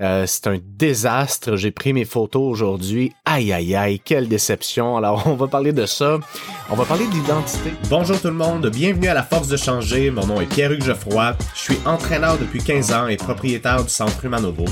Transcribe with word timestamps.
Euh, 0.00 0.24
c'est 0.26 0.48
un 0.48 0.58
désastre. 0.60 1.56
J'ai 1.56 1.70
pris 1.70 1.92
mes 1.92 2.04
photos 2.04 2.42
aujourd'hui. 2.42 3.12
Aïe, 3.24 3.52
aïe, 3.52 3.76
aïe, 3.76 4.00
quelle 4.00 4.28
déception. 4.28 4.96
Alors, 4.96 5.26
on 5.26 5.34
va 5.34 5.46
parler 5.46 5.72
de 5.72 5.86
ça. 5.86 6.18
On 6.70 6.74
va 6.74 6.84
parler 6.84 7.06
de 7.06 7.12
l'identité. 7.12 7.72
Bonjour 7.88 8.20
tout 8.20 8.28
le 8.28 8.34
monde, 8.34 8.66
bienvenue 8.68 9.08
à 9.08 9.14
la 9.14 9.22
Force 9.22 9.48
de 9.48 9.56
changer. 9.56 10.10
Mon 10.10 10.26
nom 10.26 10.40
est 10.40 10.46
Pierre-Hugues 10.46 10.84
Geoffroy. 10.84 11.36
Je 11.54 11.60
suis 11.60 11.78
entraîneur 11.86 12.38
depuis 12.38 12.62
15 12.62 12.92
ans 12.92 13.06
et 13.06 13.16
propriétaire 13.16 13.84
du 13.84 13.90
Centre 13.90 14.24
Humanovo. 14.24 14.64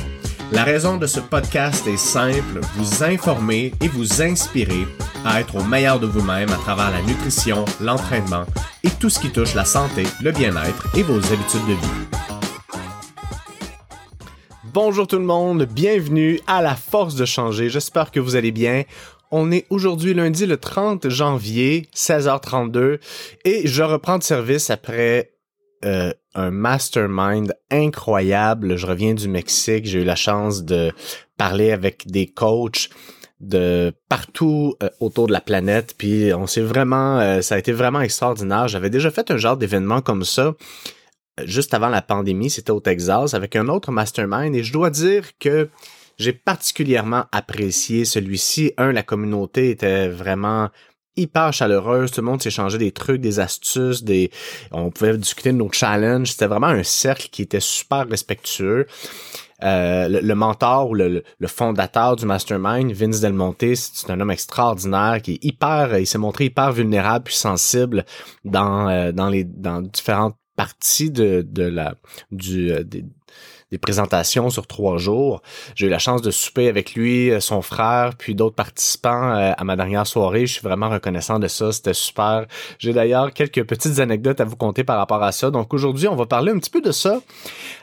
La 0.51 0.65
raison 0.65 0.99
de 0.99 1.07
ce 1.07 1.21
podcast 1.21 1.87
est 1.87 1.97
simple, 1.97 2.61
vous 2.77 3.03
informer 3.03 3.73
et 3.81 3.89
vous 3.89 4.21
inspirer 4.21 4.87
à 5.25 5.41
être 5.41 5.57
au 5.57 5.63
meilleur 5.63 5.99
de 5.99 6.07
vous-même 6.07 6.51
à 6.51 6.57
travers 6.57 6.91
la 6.91 7.01
nutrition, 7.01 7.65
l'entraînement 7.81 8.45
et 8.85 8.91
tout 8.91 9.09
ce 9.09 9.19
qui 9.19 9.31
touche 9.31 9.55
la 9.55 9.65
santé, 9.65 10.03
le 10.21 10.31
bien-être 10.31 10.95
et 10.95 11.03
vos 11.03 11.17
habitudes 11.33 11.67
de 11.67 11.73
vie. 11.73 12.22
Bonjour 14.75 15.07
tout 15.07 15.19
le 15.19 15.25
monde, 15.27 15.65
bienvenue 15.65 16.41
à 16.47 16.63
la 16.63 16.75
force 16.75 17.15
de 17.15 17.27
changer. 17.27 17.69
J'espère 17.69 18.11
que 18.11 18.21
vous 18.21 18.37
allez 18.37 18.53
bien. 18.53 18.85
On 19.31 19.53
est 19.53 19.67
aujourd'hui 19.69 20.15
lundi 20.15 20.47
le 20.47 20.57
30 20.57 21.11
janvier, 21.11 21.91
16h32, 21.95 22.99
et 23.45 23.67
je 23.67 23.83
reprends 23.83 24.17
de 24.17 24.23
service 24.23 24.71
après 24.71 25.35
euh, 25.85 26.15
un 26.35 26.51
mastermind 26.51 27.53
incroyable. 27.71 28.77
Je 28.79 28.87
reviens 28.87 29.13
du 29.13 29.29
Mexique, 29.29 29.85
j'ai 29.85 30.01
eu 30.01 30.05
la 30.05 30.17
chance 30.17 30.65
de 30.65 30.91
parler 31.37 31.71
avec 31.71 32.07
des 32.07 32.27
coachs 32.27 32.89
de 33.41 33.93
partout 34.09 34.77
euh, 34.83 34.89
autour 35.01 35.27
de 35.27 35.33
la 35.33 35.43
planète, 35.43 35.97
puis 35.99 36.33
on 36.33 36.47
s'est 36.47 36.63
vraiment, 36.63 37.19
euh, 37.19 37.43
ça 37.43 37.57
a 37.57 37.59
été 37.59 37.73
vraiment 37.73 38.01
extraordinaire. 38.01 38.69
J'avais 38.69 38.89
déjà 38.89 39.11
fait 39.11 39.31
un 39.31 39.37
genre 39.37 39.59
d'événement 39.59 40.01
comme 40.01 40.25
ça 40.25 40.55
juste 41.45 41.75
avant 41.75 41.89
la 41.89 42.03
pandémie, 42.03 42.51
c'était 42.51 42.71
au 42.71 42.81
Texas 42.81 43.35
avec 43.35 43.57
un 43.57 43.69
autre 43.69 43.91
mastermind 43.91 44.55
et 44.55 44.63
je 44.63 44.73
dois 44.73 44.91
dire 44.91 45.39
que 45.39 45.69
j'ai 46.19 46.33
particulièrement 46.33 47.25
apprécié 47.33 48.05
celui-ci. 48.05 48.73
Un, 48.77 48.93
la 48.93 49.03
communauté 49.03 49.71
était 49.71 50.09
vraiment 50.09 50.69
hyper 51.17 51.53
chaleureuse, 51.53 52.11
tout 52.11 52.21
le 52.21 52.27
monde 52.27 52.43
s'échangeait 52.43 52.79
des 52.79 52.93
trucs, 52.93 53.21
des 53.21 53.39
astuces, 53.39 54.03
des 54.03 54.31
on 54.71 54.91
pouvait 54.91 55.17
discuter 55.19 55.53
de 55.53 55.59
nos 55.59 55.71
challenges, 55.71 56.31
c'était 56.31 56.47
vraiment 56.47 56.69
un 56.69 56.83
cercle 56.83 57.29
qui 57.31 57.43
était 57.43 57.61
super 57.61 58.09
respectueux. 58.09 58.87
Euh, 59.63 60.09
le, 60.09 60.35
mentor 60.35 60.91
ou 60.91 60.95
le, 60.95 61.23
fondateur 61.47 62.17
du 62.17 62.27
mastermind, 62.27 62.91
Vince 62.91 63.21
Del 63.21 63.33
Monte, 63.33 63.77
c'est 63.77 64.11
un 64.11 64.21
homme 64.21 64.33
extraordinaire 64.33 65.23
qui 65.23 65.35
est 65.35 65.45
hyper, 65.45 65.99
il 65.99 66.07
s'est 66.07 66.19
montré 66.19 66.47
hyper 66.47 66.73
vulnérable 66.73 67.27
puis 67.27 67.37
sensible 67.37 68.05
dans 68.45 68.89
euh, 68.89 69.13
dans 69.13 69.29
les 69.29 69.45
dans 69.45 69.81
différentes 69.81 70.37
partie 70.57 71.11
de, 71.11 71.45
la 71.57 71.95
euh, 72.33 72.85
des, 72.85 73.05
présentations 73.79 74.51
sur 74.51 74.67
trois 74.67 74.99
jours. 74.99 75.41
J'ai 75.75 75.87
eu 75.87 75.89
la 75.89 75.99
chance 75.99 76.21
de 76.21 76.31
souper 76.31 76.69
avec 76.69 76.95
lui, 76.95 77.31
euh, 77.31 77.41
son 77.41 77.63
frère, 77.63 78.13
puis 78.19 78.35
d'autres 78.35 78.55
participants 78.55 79.35
euh, 79.35 79.53
à 79.57 79.65
ma 79.65 79.77
dernière 79.77 80.07
soirée. 80.07 80.47
Je 80.47 80.53
suis 80.53 80.63
vraiment 80.63 80.91
reconnaissant 80.91 81.39
de 81.39 81.49
ça. 81.49 81.73
C'était 81.73 81.95
super. 81.95 82.45
J'ai 82.79 82.93
d'ailleurs 82.93 83.33
quelques 83.33 83.65
petites 83.65 83.99
anecdotes 83.99 84.43
à 84.43 84.45
vous 84.45 84.57
conter 84.57 84.85
par 84.85 84.99
rapport 84.99 85.23
à 85.23 85.33
ça. 85.33 85.51
Donc 85.51 85.73
aujourd'hui, 85.73 86.07
on 86.07 86.17
va 86.17 86.27
parler 86.27 86.53
un 86.53 86.59
petit 86.59 86.71
peu 86.71 86.83
de 86.83 86.93
ça. 86.93 87.21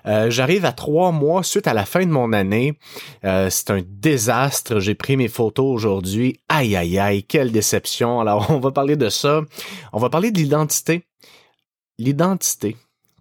J'arrive 0.06 0.66
à 0.66 0.72
trois 0.72 1.12
mois 1.12 1.44
suite 1.44 1.68
à 1.68 1.74
la 1.74 1.86
fin 1.86 2.06
de 2.06 2.12
mon 2.12 2.34
année. 2.34 2.78
C'est 3.24 3.72
un 3.72 3.82
désastre. 3.86 4.80
J'ai 4.80 4.96
pris 4.96 5.18
mes 5.18 5.28
photos 5.28 5.66
aujourd'hui. 5.66 6.40
Aïe, 6.50 6.76
aïe, 6.76 7.00
aïe, 7.00 7.24
quelle 7.24 7.52
déception. 7.52 8.20
Alors, 8.20 8.50
on 8.52 8.60
va 8.60 8.72
parler 8.72 8.96
de 8.96 9.10
ça. 9.10 9.42
On 9.92 10.00
va 10.00 10.10
parler 10.10 10.32
de 10.32 10.38
l'identité 10.38 11.09
l'identité. 12.00 12.76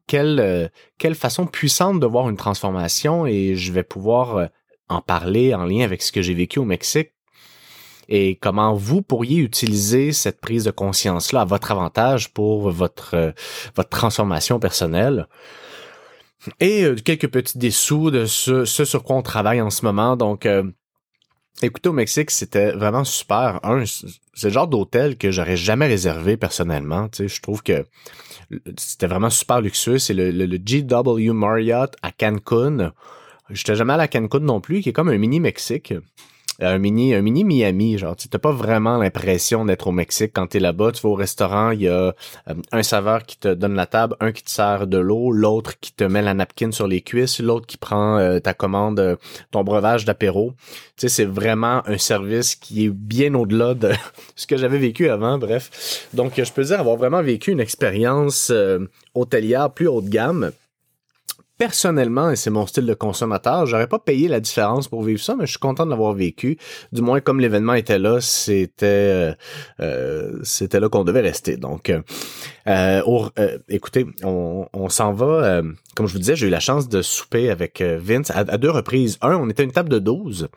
Quelle, 0.06 0.40
euh, 0.40 0.68
quelle 0.96 1.14
façon 1.14 1.46
puissante 1.46 2.00
de 2.00 2.06
voir 2.06 2.30
une 2.30 2.36
transformation 2.38 3.26
et 3.26 3.56
je 3.56 3.72
vais 3.72 3.82
pouvoir 3.82 4.36
euh, 4.36 4.46
en 4.88 5.02
parler 5.02 5.54
en 5.54 5.66
lien 5.66 5.84
avec 5.84 6.00
ce 6.00 6.12
que 6.12 6.22
j'ai 6.22 6.32
vécu 6.32 6.58
au 6.58 6.64
Mexique 6.64 7.12
et 8.08 8.36
comment 8.36 8.72
vous 8.72 9.02
pourriez 9.02 9.36
utiliser 9.36 10.12
cette 10.12 10.40
prise 10.40 10.64
de 10.64 10.70
conscience-là 10.70 11.42
à 11.42 11.44
votre 11.44 11.70
avantage 11.72 12.32
pour 12.32 12.70
votre, 12.70 13.14
euh, 13.14 13.32
votre 13.76 13.90
transformation 13.90 14.58
personnelle. 14.58 15.26
Et 16.60 16.86
quelques 17.04 17.28
petits 17.28 17.58
dessous 17.58 18.10
de 18.10 18.24
ce, 18.24 18.64
ce, 18.64 18.86
sur 18.86 19.02
quoi 19.02 19.16
on 19.16 19.22
travaille 19.22 19.60
en 19.60 19.70
ce 19.70 19.84
moment. 19.84 20.16
Donc, 20.16 20.46
écoutez, 21.62 21.88
au 21.88 21.92
Mexique, 21.92 22.30
c'était 22.30 22.72
vraiment 22.72 23.04
super. 23.04 23.60
Un, 23.62 23.84
c'est 23.86 24.48
le 24.48 24.52
genre 24.52 24.68
d'hôtel 24.68 25.16
que 25.16 25.30
j'aurais 25.30 25.56
jamais 25.56 25.86
réservé 25.86 26.36
personnellement. 26.36 27.08
Tu 27.08 27.16
sais, 27.16 27.28
je 27.28 27.42
trouve 27.42 27.62
que 27.62 27.84
c'était 28.76 29.06
vraiment 29.06 29.30
super 29.30 29.60
luxueux. 29.60 29.98
C'est 29.98 30.14
le, 30.14 30.30
le, 30.30 30.58
GW 30.58 31.32
Marriott 31.32 31.94
à 32.02 32.12
Cancun. 32.12 32.92
J'étais 33.50 33.74
jamais 33.74 33.94
allé 33.94 34.04
à 34.04 34.08
Cancun 34.08 34.40
non 34.40 34.60
plus, 34.60 34.80
qui 34.80 34.90
est 34.90 34.92
comme 34.92 35.08
un 35.08 35.18
mini 35.18 35.40
Mexique. 35.40 35.94
Euh, 36.60 36.74
un 36.74 36.78
mini 36.78 37.14
un 37.14 37.22
mini 37.22 37.44
Miami 37.44 37.98
genre 37.98 38.16
tu 38.16 38.28
t'as 38.28 38.38
pas 38.38 38.50
vraiment 38.50 38.98
l'impression 38.98 39.64
d'être 39.64 39.86
au 39.86 39.92
Mexique 39.92 40.32
quand 40.34 40.48
t'es 40.48 40.58
là-bas. 40.58 40.90
Tu 40.92 41.02
vas 41.02 41.10
au 41.10 41.14
restaurant 41.14 41.70
il 41.70 41.82
y 41.82 41.88
a 41.88 41.92
euh, 42.48 42.54
un 42.72 42.82
saveur 42.82 43.24
qui 43.24 43.38
te 43.38 43.54
donne 43.54 43.74
la 43.74 43.86
table 43.86 44.16
un 44.18 44.32
qui 44.32 44.42
te 44.42 44.50
sert 44.50 44.88
de 44.88 44.98
l'eau 44.98 45.30
l'autre 45.30 45.78
qui 45.78 45.92
te 45.92 46.02
met 46.02 46.20
la 46.20 46.34
napkin 46.34 46.72
sur 46.72 46.88
les 46.88 47.00
cuisses 47.00 47.38
l'autre 47.40 47.66
qui 47.66 47.76
prend 47.76 48.18
euh, 48.18 48.40
ta 48.40 48.54
commande 48.54 49.18
ton 49.52 49.62
breuvage 49.62 50.04
d'apéro. 50.04 50.54
Tu 50.96 51.02
sais 51.02 51.08
c'est 51.08 51.24
vraiment 51.24 51.82
un 51.86 51.98
service 51.98 52.56
qui 52.56 52.86
est 52.86 52.90
bien 52.90 53.34
au-delà 53.34 53.74
de 53.74 53.92
ce 54.36 54.46
que 54.48 54.56
j'avais 54.56 54.78
vécu 54.78 55.08
avant 55.08 55.38
bref. 55.38 56.08
Donc 56.12 56.42
je 56.42 56.52
peux 56.52 56.64
dire 56.64 56.80
avoir 56.80 56.96
vraiment 56.96 57.22
vécu 57.22 57.52
une 57.52 57.60
expérience 57.60 58.52
hôtelière 59.14 59.70
plus 59.70 59.86
haut 59.86 60.00
de 60.00 60.08
gamme 60.08 60.50
personnellement, 61.58 62.30
et 62.30 62.36
c'est 62.36 62.50
mon 62.50 62.66
style 62.66 62.86
de 62.86 62.94
consommateur, 62.94 63.66
j'aurais 63.66 63.88
pas 63.88 63.98
payé 63.98 64.28
la 64.28 64.38
différence 64.38 64.86
pour 64.86 65.02
vivre 65.02 65.20
ça, 65.20 65.34
mais 65.36 65.44
je 65.44 65.50
suis 65.50 65.58
content 65.58 65.84
de 65.84 65.90
l'avoir 65.90 66.14
vécu. 66.14 66.56
Du 66.92 67.02
moins, 67.02 67.20
comme 67.20 67.40
l'événement 67.40 67.74
était 67.74 67.98
là, 67.98 68.20
c'était 68.20 68.86
euh, 68.86 69.34
euh 69.80 70.38
c'était 70.44 70.78
là 70.78 70.88
qu'on 70.88 71.04
devait 71.04 71.20
rester. 71.20 71.56
Donc, 71.56 71.90
euh, 71.90 72.00
euh, 72.66 73.58
écoutez, 73.68 74.06
on, 74.22 74.88
s'en 74.88 75.12
va. 75.12 75.62
comme 75.96 76.06
je 76.06 76.12
vous 76.12 76.18
disais, 76.18 76.36
j'ai 76.36 76.46
eu 76.46 76.50
la 76.50 76.60
chance 76.60 76.88
de 76.88 77.02
souper 77.02 77.50
avec 77.50 77.82
Vince 77.82 78.30
à, 78.30 78.44
deux 78.56 78.70
reprises. 78.70 79.18
Un, 79.20 79.34
on 79.36 79.50
était 79.50 79.64
une 79.64 79.72
table 79.72 79.88
de 79.88 79.98
12. 79.98 80.48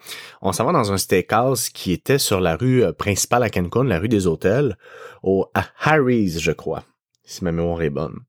On 0.41 0.51
s'en 0.51 0.65
va 0.65 0.71
dans 0.71 0.91
un 0.91 0.97
steakhouse 0.97 1.69
qui 1.69 1.91
était 1.91 2.19
sur 2.19 2.39
la 2.39 2.55
rue 2.55 2.83
principale 2.93 3.43
à 3.43 3.49
Cancun, 3.49 3.83
la 3.83 3.99
rue 3.99 4.07
des 4.07 4.27
hôtels, 4.27 4.77
au 5.23 5.47
à 5.55 5.65
Harry's, 5.79 6.39
je 6.39 6.51
crois, 6.51 6.83
si 7.23 7.43
ma 7.43 7.51
mémoire 7.51 7.81
est 7.81 7.89
bonne. 7.89 8.19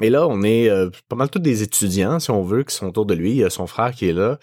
Et 0.00 0.10
là, 0.10 0.26
on 0.26 0.42
est 0.42 0.68
euh, 0.68 0.90
pas 1.08 1.16
mal 1.16 1.28
tous 1.28 1.38
des 1.38 1.62
étudiants, 1.62 2.18
si 2.18 2.30
on 2.30 2.42
veut, 2.42 2.62
qui 2.64 2.74
sont 2.74 2.86
autour 2.86 3.06
de 3.06 3.14
lui. 3.14 3.30
Il 3.32 3.36
y 3.36 3.44
a 3.44 3.50
son 3.50 3.66
frère 3.66 3.92
qui 3.92 4.08
est 4.08 4.12
là. 4.12 4.38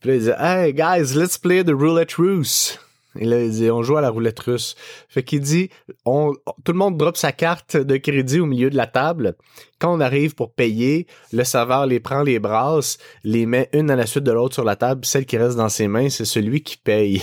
Puis 0.00 0.10
là, 0.10 0.16
il 0.16 0.22
dit 0.22 0.30
Hey 0.38 0.74
guys, 0.74 1.16
let's 1.16 1.38
play 1.38 1.62
the 1.64 1.70
roulette 1.70 2.14
russe. 2.14 2.78
Et 3.18 3.24
là, 3.24 3.40
il 3.40 3.50
dit 3.50 3.70
On 3.70 3.82
joue 3.82 3.96
à 3.96 4.00
la 4.00 4.10
roulette 4.10 4.40
russe. 4.40 4.74
Fait 5.08 5.22
qu'il 5.22 5.40
dit 5.40 5.70
on, 6.04 6.34
Tout 6.64 6.72
le 6.72 6.78
monde 6.78 6.96
drop 6.96 7.16
sa 7.16 7.32
carte 7.32 7.76
de 7.76 7.96
crédit 7.96 8.40
au 8.40 8.46
milieu 8.46 8.70
de 8.70 8.76
la 8.76 8.86
table. 8.86 9.36
Quand 9.78 9.94
on 9.94 10.00
arrive 10.00 10.34
pour 10.34 10.52
payer, 10.52 11.06
le 11.32 11.44
serveur 11.44 11.86
les 11.86 12.00
prend, 12.00 12.22
les 12.22 12.40
brasses, 12.40 12.98
les 13.22 13.46
met 13.46 13.68
une 13.72 13.90
à 13.90 13.96
la 13.96 14.06
suite 14.06 14.24
de 14.24 14.32
l'autre 14.32 14.54
sur 14.54 14.64
la 14.64 14.76
table. 14.76 15.04
Celle 15.04 15.26
qui 15.26 15.38
reste 15.38 15.56
dans 15.56 15.68
ses 15.68 15.86
mains, 15.86 16.10
c'est 16.10 16.24
celui 16.24 16.62
qui 16.62 16.76
paye. 16.76 17.22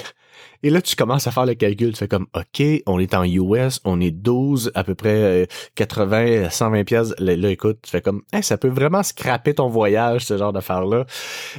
Et 0.66 0.72
là, 0.72 0.82
tu 0.82 0.96
commences 0.96 1.28
à 1.28 1.32
faire 1.32 1.46
le 1.46 1.54
calcul. 1.54 1.92
Tu 1.92 2.00
fais 2.00 2.08
comme, 2.08 2.26
OK, 2.34 2.64
on 2.88 2.98
est 2.98 3.14
en 3.14 3.24
US, 3.24 3.80
on 3.86 4.02
est 4.02 4.10
12, 4.10 4.72
à 4.74 4.84
peu 4.84 4.96
près 4.96 5.48
80, 5.76 6.50
120 6.50 6.84
pièces. 6.84 7.14
Là, 7.20 7.52
écoute, 7.52 7.78
tu 7.84 7.92
fais 7.92 8.02
comme, 8.02 8.24
ça 8.42 8.58
peut 8.58 8.70
vraiment 8.70 9.04
scraper 9.04 9.54
ton 9.54 9.70
voyage, 9.70 10.26
ce 10.26 10.40
genre 10.40 10.54
d'affaires-là. 10.54 11.06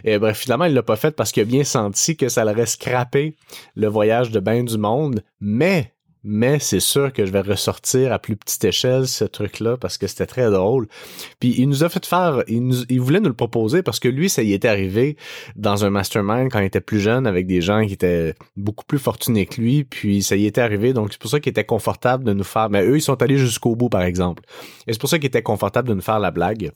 Et 0.02 0.18
bref, 0.18 0.36
finalement, 0.36 0.64
il 0.64 0.74
l'a 0.74 0.82
pas 0.82 0.96
fait 0.96 1.14
parce 1.14 1.30
qu'il 1.30 1.42
a 1.42 1.46
bien 1.46 1.62
senti 1.62 2.16
que 2.16 2.28
ça 2.28 2.42
allait 2.42 2.66
scraper 2.66 3.36
le 3.76 3.86
voyage 3.86 4.32
de 4.32 4.40
bain 4.40 4.64
du 4.64 4.76
monde. 4.76 5.22
Mais 5.38 5.92
mais 6.28 6.58
c'est 6.58 6.80
sûr 6.80 7.12
que 7.12 7.24
je 7.24 7.30
vais 7.30 7.40
ressortir 7.40 8.12
à 8.12 8.18
plus 8.18 8.36
petite 8.36 8.64
échelle 8.64 9.06
ce 9.06 9.24
truc-là 9.24 9.76
parce 9.76 9.96
que 9.96 10.08
c'était 10.08 10.26
très 10.26 10.50
drôle. 10.50 10.88
Puis 11.38 11.54
il 11.56 11.68
nous 11.68 11.84
a 11.84 11.88
fait 11.88 12.04
faire, 12.04 12.42
il, 12.48 12.66
nous, 12.66 12.82
il 12.88 13.00
voulait 13.00 13.20
nous 13.20 13.28
le 13.28 13.34
proposer 13.34 13.84
parce 13.84 14.00
que 14.00 14.08
lui, 14.08 14.28
ça 14.28 14.42
y 14.42 14.52
était 14.52 14.66
arrivé 14.66 15.16
dans 15.54 15.84
un 15.84 15.90
mastermind 15.90 16.50
quand 16.50 16.58
il 16.58 16.64
était 16.64 16.80
plus 16.80 16.98
jeune 16.98 17.28
avec 17.28 17.46
des 17.46 17.60
gens 17.60 17.86
qui 17.86 17.92
étaient 17.92 18.34
beaucoup 18.56 18.84
plus 18.84 18.98
fortunés 18.98 19.46
que 19.46 19.60
lui. 19.60 19.84
Puis 19.84 20.24
ça 20.24 20.34
y 20.34 20.46
était 20.46 20.60
arrivé, 20.60 20.92
donc 20.92 21.12
c'est 21.12 21.20
pour 21.20 21.30
ça 21.30 21.38
qu'il 21.38 21.50
était 21.50 21.64
confortable 21.64 22.24
de 22.24 22.32
nous 22.32 22.44
faire. 22.44 22.70
Mais 22.70 22.84
eux, 22.84 22.96
ils 22.96 23.02
sont 23.02 23.22
allés 23.22 23.38
jusqu'au 23.38 23.76
bout, 23.76 23.88
par 23.88 24.02
exemple. 24.02 24.42
Et 24.88 24.92
c'est 24.92 25.00
pour 25.00 25.08
ça 25.08 25.18
qu'il 25.18 25.28
était 25.28 25.42
confortable 25.42 25.88
de 25.88 25.94
nous 25.94 26.02
faire 26.02 26.18
la 26.18 26.32
blague. 26.32 26.72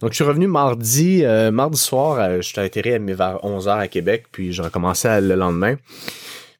Donc 0.00 0.10
je 0.10 0.16
suis 0.16 0.24
revenu 0.24 0.46
mardi, 0.46 1.24
euh, 1.24 1.50
mardi 1.50 1.78
soir, 1.78 2.18
euh, 2.20 2.36
je 2.42 2.48
suis 2.48 2.60
atterri 2.60 2.98
vers 2.98 3.38
11h 3.42 3.78
à 3.78 3.88
Québec, 3.88 4.26
puis 4.30 4.52
je 4.52 4.60
recommençais 4.60 5.22
le 5.22 5.36
lendemain. 5.36 5.76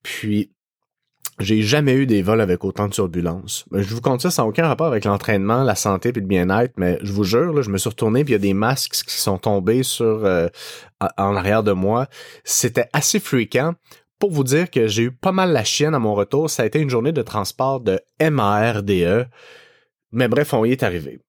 Puis 0.02 0.50
j'ai 1.40 1.62
jamais 1.62 1.94
eu 1.94 2.06
des 2.06 2.22
vols 2.22 2.40
avec 2.40 2.64
autant 2.64 2.86
de 2.86 2.92
turbulences. 2.92 3.64
Je 3.72 3.94
vous 3.94 4.00
compte 4.00 4.20
ça, 4.20 4.42
n'a 4.42 4.46
aucun 4.46 4.66
rapport 4.66 4.86
avec 4.86 5.04
l'entraînement, 5.04 5.62
la 5.62 5.74
santé 5.74 6.10
et 6.10 6.12
le 6.12 6.20
bien-être, 6.20 6.74
mais 6.76 6.98
je 7.02 7.12
vous 7.12 7.24
jure, 7.24 7.52
là, 7.52 7.62
je 7.62 7.70
me 7.70 7.78
suis 7.78 7.88
retourné 7.88 8.24
puis 8.24 8.32
y 8.32 8.36
a 8.36 8.38
des 8.38 8.54
masques 8.54 9.04
qui 9.06 9.16
sont 9.16 9.38
tombés 9.38 9.82
sur 9.82 10.24
euh, 10.24 10.48
en 11.16 11.34
arrière 11.34 11.62
de 11.62 11.72
moi. 11.72 12.06
C'était 12.44 12.86
assez 12.92 13.20
fréquent. 13.20 13.74
Pour 14.18 14.30
vous 14.30 14.44
dire 14.44 14.70
que 14.70 14.86
j'ai 14.86 15.04
eu 15.04 15.12
pas 15.12 15.32
mal 15.32 15.52
la 15.52 15.64
chienne 15.64 15.94
à 15.94 15.98
mon 15.98 16.14
retour, 16.14 16.50
ça 16.50 16.62
a 16.62 16.66
été 16.66 16.78
une 16.78 16.90
journée 16.90 17.12
de 17.12 17.22
transport 17.22 17.80
de 17.80 18.00
MARDE. 18.20 19.26
Mais 20.12 20.26
bref, 20.26 20.52
on 20.54 20.64
y 20.64 20.72
est 20.72 20.82
arrivé. 20.82 21.20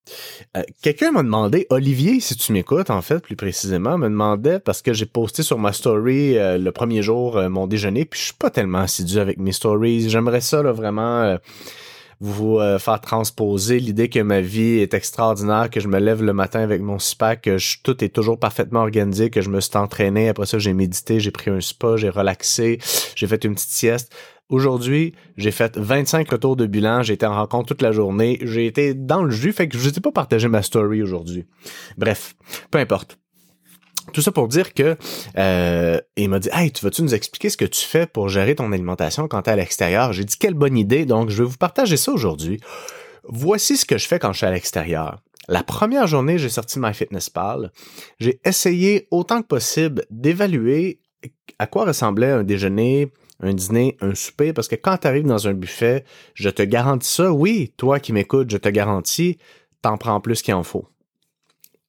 Euh, 0.57 0.63
quelqu'un 0.81 1.11
m'a 1.11 1.21
demandé, 1.21 1.67
Olivier, 1.69 2.19
si 2.19 2.35
tu 2.35 2.51
m'écoutes, 2.51 2.89
en 2.89 3.01
fait, 3.01 3.19
plus 3.19 3.35
précisément, 3.35 3.97
me 3.97 4.09
demandait 4.09 4.59
parce 4.59 4.81
que 4.81 4.91
j'ai 4.91 5.05
posté 5.05 5.43
sur 5.43 5.59
ma 5.59 5.71
story 5.71 6.37
euh, 6.37 6.57
le 6.57 6.71
premier 6.71 7.03
jour 7.03 7.37
euh, 7.37 7.47
mon 7.47 7.67
déjeuner, 7.67 8.05
puis 8.05 8.19
je 8.19 8.25
suis 8.25 8.33
pas 8.33 8.49
tellement 8.49 8.79
assidu 8.79 9.19
avec 9.19 9.37
mes 9.37 9.51
stories. 9.51 10.09
J'aimerais 10.09 10.41
ça 10.41 10.63
là, 10.63 10.71
vraiment 10.71 11.37
vous 12.19 12.59
faire 12.77 13.01
transposer 13.01 13.79
l'idée 13.79 14.07
que 14.07 14.19
ma 14.19 14.41
vie 14.41 14.77
est 14.77 14.93
extraordinaire, 14.93 15.71
que 15.71 15.79
je 15.79 15.87
me 15.87 15.97
lève 15.97 16.21
le 16.21 16.33
matin 16.33 16.59
avec 16.59 16.79
mon 16.81 16.99
spa, 16.99 17.35
que 17.35 17.57
tout 17.81 18.03
est 18.03 18.09
toujours 18.09 18.37
parfaitement 18.37 18.81
organisé, 18.81 19.31
que 19.31 19.41
je 19.41 19.49
me 19.49 19.59
suis 19.59 19.75
entraîné, 19.75 20.29
après 20.29 20.45
ça 20.45 20.59
j'ai 20.59 20.73
médité, 20.73 21.19
j'ai 21.19 21.31
pris 21.31 21.49
un 21.49 21.61
spa, 21.61 21.97
j'ai 21.97 22.09
relaxé, 22.09 22.77
j'ai 23.15 23.25
fait 23.25 23.43
une 23.43 23.55
petite 23.55 23.71
sieste. 23.71 24.13
Aujourd'hui, 24.51 25.13
j'ai 25.37 25.51
fait 25.51 25.77
25 25.77 26.29
retours 26.29 26.57
de 26.57 26.65
bilan, 26.65 27.03
j'ai 27.03 27.13
été 27.13 27.25
en 27.25 27.33
rencontre 27.33 27.67
toute 27.67 27.81
la 27.81 27.93
journée, 27.93 28.37
j'ai 28.41 28.65
été 28.65 28.93
dans 28.93 29.23
le 29.23 29.31
jus, 29.31 29.53
fait 29.53 29.69
que 29.69 29.77
je 29.77 29.89
n'ai 29.89 30.01
pas 30.01 30.11
partagé 30.11 30.49
ma 30.49 30.61
story 30.61 31.01
aujourd'hui. 31.01 31.45
Bref, 31.97 32.35
peu 32.69 32.77
importe. 32.77 33.17
Tout 34.11 34.21
ça 34.21 34.33
pour 34.33 34.49
dire 34.49 34.73
que 34.73 34.97
euh, 35.37 36.01
il 36.17 36.27
m'a 36.27 36.39
dit 36.39 36.49
Hey, 36.51 36.69
tu 36.69 36.83
vas-tu 36.83 37.01
nous 37.01 37.15
expliquer 37.15 37.49
ce 37.49 37.55
que 37.55 37.63
tu 37.63 37.85
fais 37.85 38.05
pour 38.05 38.27
gérer 38.27 38.55
ton 38.55 38.73
alimentation 38.73 39.29
quand 39.29 39.43
tu 39.43 39.49
es 39.49 39.53
à 39.53 39.55
l'extérieur? 39.55 40.11
J'ai 40.11 40.25
dit 40.25 40.35
quelle 40.37 40.53
bonne 40.53 40.77
idée, 40.77 41.05
donc 41.05 41.29
je 41.29 41.43
vais 41.43 41.49
vous 41.49 41.57
partager 41.57 41.95
ça 41.95 42.11
aujourd'hui. 42.11 42.59
Voici 43.23 43.77
ce 43.77 43.85
que 43.85 43.97
je 43.97 44.05
fais 44.05 44.19
quand 44.19 44.33
je 44.33 44.39
suis 44.39 44.47
à 44.47 44.51
l'extérieur. 44.51 45.21
La 45.47 45.63
première 45.63 46.07
journée, 46.07 46.37
j'ai 46.37 46.49
sorti 46.49 46.77
MyFitnessPal. 46.77 47.71
J'ai 48.19 48.41
essayé 48.43 49.07
autant 49.11 49.41
que 49.41 49.47
possible 49.47 50.03
d'évaluer 50.09 50.99
à 51.57 51.67
quoi 51.67 51.85
ressemblait 51.85 52.31
un 52.31 52.43
déjeuner 52.43 53.13
un 53.41 53.53
dîner, 53.53 53.97
un 54.01 54.15
souper, 54.15 54.53
parce 54.53 54.67
que 54.67 54.75
quand 54.75 54.97
tu 54.97 55.07
arrives 55.07 55.25
dans 55.25 55.47
un 55.47 55.53
buffet, 55.53 56.05
je 56.33 56.49
te 56.49 56.63
garantis 56.63 57.09
ça, 57.09 57.31
oui, 57.31 57.73
toi 57.77 57.99
qui 57.99 58.13
m'écoutes, 58.13 58.49
je 58.51 58.57
te 58.57 58.69
garantis, 58.69 59.37
t'en 59.81 59.97
prends 59.97 60.21
plus 60.21 60.41
qu'il 60.41 60.53
en 60.53 60.63
faut. 60.63 60.87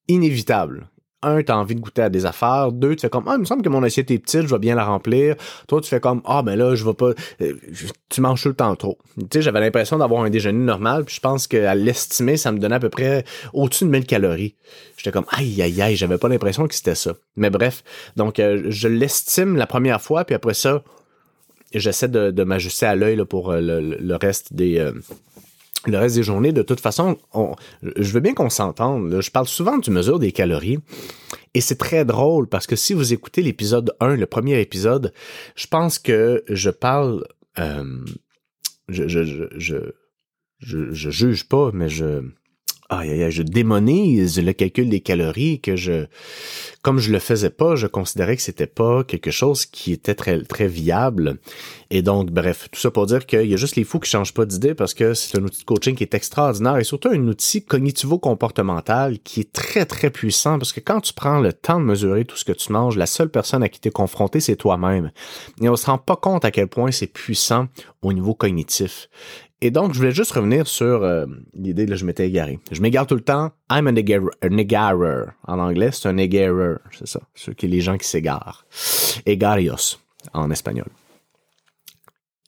Inévitable. 0.08 0.88
Un, 1.24 1.40
t'as 1.44 1.54
envie 1.54 1.76
de 1.76 1.80
goûter 1.80 2.02
à 2.02 2.08
des 2.08 2.26
affaires. 2.26 2.72
Deux, 2.72 2.96
tu 2.96 3.02
fais 3.02 3.08
comme, 3.08 3.28
ah, 3.28 3.34
il 3.36 3.40
me 3.40 3.44
semble 3.44 3.62
que 3.62 3.68
mon 3.68 3.84
assiette 3.84 4.10
est 4.10 4.18
petite, 4.18 4.42
je 4.42 4.48
vais 4.48 4.58
bien 4.58 4.74
la 4.74 4.84
remplir. 4.84 5.36
Toi, 5.68 5.80
tu 5.80 5.88
fais 5.88 6.00
comme, 6.00 6.20
ah, 6.24 6.42
ben 6.42 6.56
là, 6.56 6.74
je 6.74 6.84
vais 6.84 6.94
pas, 6.94 7.10
euh, 7.42 7.54
tu 8.08 8.20
manges 8.20 8.42
tout 8.42 8.48
le 8.48 8.54
temps 8.54 8.74
trop. 8.74 8.98
Tu 9.16 9.26
sais, 9.34 9.42
j'avais 9.42 9.60
l'impression 9.60 9.98
d'avoir 9.98 10.24
un 10.24 10.30
déjeuner 10.30 10.64
normal, 10.64 11.04
puis 11.04 11.14
je 11.14 11.20
pense 11.20 11.46
qu'à 11.46 11.76
l'estimer, 11.76 12.36
ça 12.36 12.50
me 12.50 12.58
donnait 12.58 12.74
à 12.74 12.80
peu 12.80 12.88
près 12.88 13.24
au-dessus 13.52 13.84
de 13.84 13.90
1000 13.90 14.04
calories. 14.04 14.56
J'étais 14.96 15.12
comme, 15.12 15.26
aïe, 15.30 15.62
aïe, 15.62 15.80
aïe, 15.80 15.94
j'avais 15.94 16.18
pas 16.18 16.28
l'impression 16.28 16.66
que 16.66 16.74
c'était 16.74 16.96
ça. 16.96 17.14
Mais 17.36 17.50
bref, 17.50 17.84
donc, 18.16 18.40
euh, 18.40 18.64
je 18.68 18.88
l'estime 18.88 19.54
la 19.54 19.68
première 19.68 20.02
fois, 20.02 20.24
puis 20.24 20.34
après 20.34 20.54
ça, 20.54 20.82
j'essaie 21.74 22.08
de, 22.08 22.44
m'ajuster 22.44 22.86
à 22.86 22.94
l'œil 22.94 23.24
pour 23.24 23.50
euh, 23.50 23.60
le, 23.60 24.16
reste 24.16 24.52
des 24.52 24.78
euh, 24.78 24.92
le 25.86 25.98
reste 25.98 26.14
des 26.16 26.22
journées. 26.22 26.52
De 26.52 26.62
toute 26.62 26.80
façon, 26.80 27.18
je 27.82 28.12
veux 28.12 28.20
bien 28.20 28.34
qu'on 28.34 28.50
s'entende. 28.50 29.20
Je 29.20 29.30
parle 29.30 29.48
souvent 29.48 29.78
du 29.78 29.90
mesure 29.90 30.18
des 30.18 30.32
calories. 30.32 30.78
Et 31.54 31.60
c'est 31.60 31.76
très 31.76 32.04
drôle 32.04 32.48
parce 32.48 32.66
que 32.66 32.76
si 32.76 32.94
vous 32.94 33.12
écoutez 33.12 33.42
l'épisode 33.42 33.94
1, 34.00 34.16
le 34.16 34.26
premier 34.26 34.60
épisode, 34.60 35.12
je 35.54 35.66
pense 35.66 35.98
que 35.98 36.44
je 36.48 36.70
parle. 36.70 37.24
Euh, 37.58 37.84
je, 38.88 39.06
je, 39.08 39.24
je, 39.24 39.44
je, 40.58 40.92
je, 40.92 41.10
juge 41.10 41.48
pas, 41.48 41.70
mais 41.72 41.88
je 41.88 42.22
je 43.00 43.42
démonise 43.42 44.40
le 44.40 44.52
calcul 44.52 44.88
des 44.88 45.00
calories 45.00 45.60
que 45.60 45.76
je, 45.76 46.06
comme 46.82 46.98
je 46.98 47.12
le 47.12 47.18
faisais 47.18 47.50
pas, 47.50 47.76
je 47.76 47.86
considérais 47.86 48.36
que 48.36 48.42
c'était 48.42 48.66
pas 48.66 49.04
quelque 49.04 49.30
chose 49.30 49.66
qui 49.66 49.92
était 49.92 50.14
très, 50.14 50.42
très 50.42 50.66
viable. 50.66 51.38
Et 51.90 52.02
donc, 52.02 52.30
bref, 52.30 52.68
tout 52.70 52.80
ça 52.80 52.90
pour 52.90 53.06
dire 53.06 53.26
qu'il 53.26 53.46
y 53.46 53.54
a 53.54 53.56
juste 53.56 53.76
les 53.76 53.84
fous 53.84 54.00
qui 54.00 54.10
changent 54.10 54.34
pas 54.34 54.46
d'idée 54.46 54.74
parce 54.74 54.94
que 54.94 55.14
c'est 55.14 55.38
un 55.38 55.44
outil 55.44 55.60
de 55.60 55.64
coaching 55.64 55.94
qui 55.94 56.04
est 56.04 56.14
extraordinaire 56.14 56.78
et 56.78 56.84
surtout 56.84 57.08
un 57.08 57.28
outil 57.28 57.64
cognitivo-comportemental 57.64 59.18
qui 59.20 59.40
est 59.40 59.52
très, 59.52 59.84
très 59.84 60.10
puissant 60.10 60.58
parce 60.58 60.72
que 60.72 60.80
quand 60.80 61.00
tu 61.00 61.12
prends 61.12 61.40
le 61.40 61.52
temps 61.52 61.80
de 61.80 61.84
mesurer 61.84 62.24
tout 62.24 62.36
ce 62.36 62.44
que 62.44 62.52
tu 62.52 62.72
manges, 62.72 62.96
la 62.96 63.06
seule 63.06 63.30
personne 63.30 63.62
à 63.62 63.68
qui 63.68 63.80
tu 63.80 63.88
es 63.88 63.92
confronté, 63.92 64.40
c'est 64.40 64.56
toi-même. 64.56 65.12
Et 65.60 65.68
on 65.68 65.76
se 65.76 65.86
rend 65.86 65.98
pas 65.98 66.16
compte 66.16 66.44
à 66.44 66.50
quel 66.50 66.66
point 66.66 66.90
c'est 66.90 67.06
puissant 67.06 67.68
au 68.02 68.12
niveau 68.12 68.34
cognitif. 68.34 69.08
Et 69.64 69.70
donc, 69.70 69.92
je 69.92 69.98
voulais 69.98 70.10
juste 70.10 70.32
revenir 70.32 70.66
sur 70.66 71.04
euh, 71.04 71.24
l'idée, 71.54 71.86
là, 71.86 71.94
je 71.94 72.04
m'étais 72.04 72.26
égaré. 72.26 72.58
Je 72.72 72.82
m'égare 72.82 73.06
tout 73.06 73.14
le 73.14 73.20
temps. 73.20 73.52
I'm 73.70 73.86
a, 73.86 73.92
negarer. 73.92 75.26
En 75.46 75.60
anglais, 75.60 75.90
c'est 75.92 76.08
un 76.08 76.14
negarer. 76.14 76.78
C'est 76.90 77.06
ça. 77.06 77.20
Ceux 77.36 77.52
qui 77.52 77.68
les 77.68 77.80
gens 77.80 77.96
qui 77.96 78.08
s'égarent. 78.08 78.66
Egarios, 79.24 79.98
en 80.32 80.50
espagnol. 80.50 80.88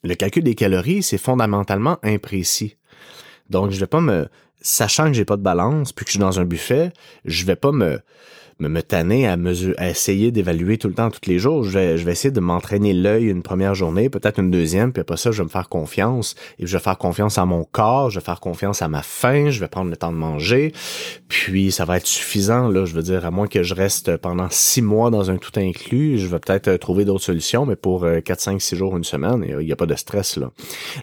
Le 0.03 0.17
calcul 0.17 0.43
des 0.43 0.57
calories, 0.57 1.05
c'est 1.05 1.17
fondamentalement 1.17 1.99
imprécis. 2.03 2.79
Donc, 3.49 3.71
je 3.71 3.79
vais 3.79 3.87
pas 3.87 4.01
me, 4.01 4.27
sachant 4.61 5.07
que 5.07 5.13
j'ai 5.13 5.25
pas 5.25 5.37
de 5.37 5.43
balance, 5.43 5.93
puis 5.93 6.05
que 6.05 6.11
je 6.11 6.15
suis 6.15 6.21
dans 6.21 6.41
un 6.41 6.45
buffet, 6.45 6.93
je 7.25 7.47
vais 7.47 7.55
pas 7.55 7.71
me, 7.71 8.01
me, 8.59 8.69
me 8.69 8.83
tanner 8.83 9.27
à, 9.27 9.37
mesure, 9.37 9.75
à 9.79 9.89
essayer 9.89 10.31
d'évaluer 10.31 10.79
tout 10.79 10.89
le 10.89 10.95
temps, 10.95 11.11
tous 11.11 11.29
les 11.29 11.39
jours. 11.39 11.65
Je 11.65 11.71
vais, 11.71 11.99
je 11.99 12.05
vais 12.05 12.13
essayer 12.13 12.31
de 12.31 12.41
m'entraîner 12.41 12.93
l'œil 12.93 13.27
une 13.27 13.43
première 13.43 13.75
journée, 13.75 14.09
peut-être 14.09 14.41
une 14.41 14.51
deuxième, 14.51 14.93
puis 14.93 15.01
après 15.01 15.17
ça, 15.17 15.31
je 15.31 15.39
vais 15.39 15.45
me 15.45 15.49
faire 15.49 15.69
confiance. 15.69 16.35
Et 16.59 16.67
je 16.67 16.77
vais 16.77 16.83
faire 16.83 16.99
confiance 16.99 17.39
à 17.39 17.45
mon 17.45 17.65
corps, 17.65 18.11
je 18.11 18.19
vais 18.19 18.25
faire 18.25 18.41
confiance 18.41 18.83
à 18.83 18.89
ma 18.89 19.03
faim, 19.03 19.51
je 19.51 19.61
vais 19.61 19.69
prendre 19.69 19.91
le 19.91 19.97
temps 19.97 20.13
de 20.13 20.17
manger. 20.17 20.73
Puis 21.29 21.73
ça 21.73 21.85
va 21.85 21.97
être 21.97 22.07
suffisant, 22.07 22.69
là, 22.69 22.85
je 22.85 22.95
veux 22.95 23.03
dire, 23.03 23.25
à 23.27 23.31
moins 23.31 23.47
que 23.47 23.63
je 23.63 23.75
reste 23.75 24.17
pendant 24.17 24.49
six 24.51 24.83
mois 24.83 25.11
dans 25.11 25.31
un 25.31 25.37
tout 25.37 25.59
inclus, 25.59 26.19
je 26.19 26.27
vais 26.27 26.39
peut-être 26.39 26.69
euh, 26.69 26.79
trouver 26.79 27.05
d'autres 27.05 27.25
solutions, 27.25 27.67
mais 27.67 27.77
pour 27.77 28.07
4, 28.25 28.41
5, 28.41 28.61
6 28.61 28.77
jours, 28.77 28.97
une 28.97 29.05
semaine, 29.05 29.45
il 29.49 29.65
n'y 29.65 29.73
a 29.73 29.77
pas 29.77 29.87
de 29.87 29.95
stress, 29.95 30.37
là. 30.37 30.51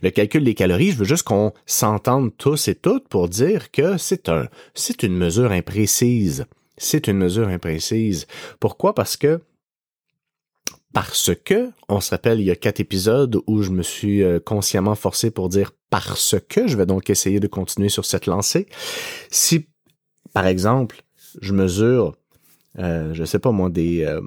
Le 0.02 0.10
calcul 0.10 0.44
des 0.44 0.54
calories, 0.54 0.92
je 0.92 0.98
veux 0.98 1.06
juste 1.06 1.24
qu'on 1.24 1.54
s'entende 1.66 2.32
tous 2.38 2.68
et 2.68 2.76
toutes 2.76 3.08
pour 3.08 3.30
dire 3.30 3.72
que 3.72 3.98
c'est 3.98 4.30
un, 4.30 4.48
c'est 4.74 5.04
une 5.04 5.18
mesure 5.18 5.52
imprécise 5.52 6.46
c'est 6.82 7.08
une 7.08 7.18
mesure 7.18 7.48
imprécise. 7.48 8.28
Pourquoi? 8.60 8.96
Parce 8.96 9.16
que 9.18 9.42
parce 10.94 11.32
que, 11.46 11.72
on 11.88 12.02
se 12.02 12.10
rappelle, 12.10 12.42
il 12.42 12.46
y 12.46 12.52
a 12.52 12.56
quatre 12.58 12.82
épisodes 12.82 13.38
où 13.48 13.62
je 13.62 13.70
me 13.70 13.82
suis 13.82 14.24
euh, 14.24 14.42
consciemment 14.42 14.96
forcé 14.96 15.32
pour 15.32 15.48
dire 15.48 15.72
parce 15.90 16.36
que, 16.50 16.68
je 16.68 16.76
vais 16.76 16.86
donc 16.86 17.10
essayer 17.10 17.40
de 17.40 17.48
continuer 17.48 17.88
sur 17.88 18.04
cette 18.04 18.26
lancée. 18.26 18.68
Si, 19.30 19.68
par 20.34 20.48
exemple, 20.48 21.04
je 21.42 21.54
mesure, 21.54 22.18
euh, 22.78 23.14
je 23.14 23.24
sais 23.24 23.40
pas 23.40 23.52
moi, 23.52 23.70
des, 23.70 24.04
euh, 24.04 24.20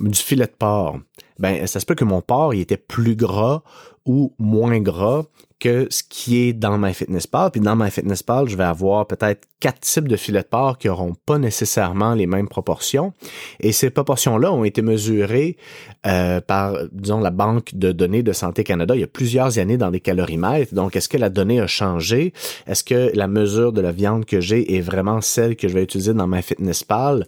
du 0.00 0.18
filet 0.18 0.46
de 0.46 0.52
porc, 0.52 1.00
ben, 1.38 1.66
ça 1.66 1.80
se 1.80 1.86
peut 1.86 1.94
que 1.94 2.04
mon 2.04 2.20
porc, 2.20 2.52
il 2.52 2.60
était 2.60 2.76
plus 2.76 3.16
gras 3.16 3.62
ou 4.04 4.34
moins 4.38 4.80
gras 4.80 5.24
que 5.60 5.86
ce 5.90 6.02
qui 6.02 6.38
est 6.38 6.52
dans 6.52 6.78
MyFitnessPal. 6.78 7.50
Puis 7.50 7.60
dans 7.60 7.76
MyFitnessPal, 7.76 8.48
je 8.48 8.56
vais 8.56 8.64
avoir 8.64 9.06
peut-être 9.06 9.46
quatre 9.60 9.80
types 9.80 10.08
de 10.08 10.16
filets 10.16 10.40
de 10.40 10.46
porc 10.46 10.78
qui 10.78 10.88
n'auront 10.88 11.14
pas 11.26 11.38
nécessairement 11.38 12.14
les 12.14 12.26
mêmes 12.26 12.48
proportions. 12.48 13.12
Et 13.60 13.72
ces 13.72 13.90
proportions-là 13.90 14.50
ont 14.52 14.64
été 14.64 14.80
mesurées 14.80 15.58
euh, 16.06 16.40
par, 16.40 16.76
disons, 16.92 17.20
la 17.20 17.30
Banque 17.30 17.74
de 17.74 17.92
données 17.92 18.22
de 18.22 18.32
Santé 18.32 18.64
Canada 18.64 18.96
il 18.96 19.00
y 19.00 19.04
a 19.04 19.06
plusieurs 19.06 19.58
années 19.58 19.76
dans 19.76 19.90
des 19.90 20.00
calorimètres. 20.00 20.74
Donc, 20.74 20.96
est-ce 20.96 21.08
que 21.08 21.18
la 21.18 21.28
donnée 21.28 21.60
a 21.60 21.66
changé? 21.66 22.32
Est-ce 22.66 22.82
que 22.82 23.10
la 23.14 23.28
mesure 23.28 23.72
de 23.72 23.82
la 23.82 23.92
viande 23.92 24.24
que 24.24 24.40
j'ai 24.40 24.76
est 24.76 24.80
vraiment 24.80 25.20
celle 25.20 25.56
que 25.56 25.68
je 25.68 25.74
vais 25.74 25.82
utiliser 25.82 26.14
dans 26.14 26.26
MyFitnessPal? 26.26 27.26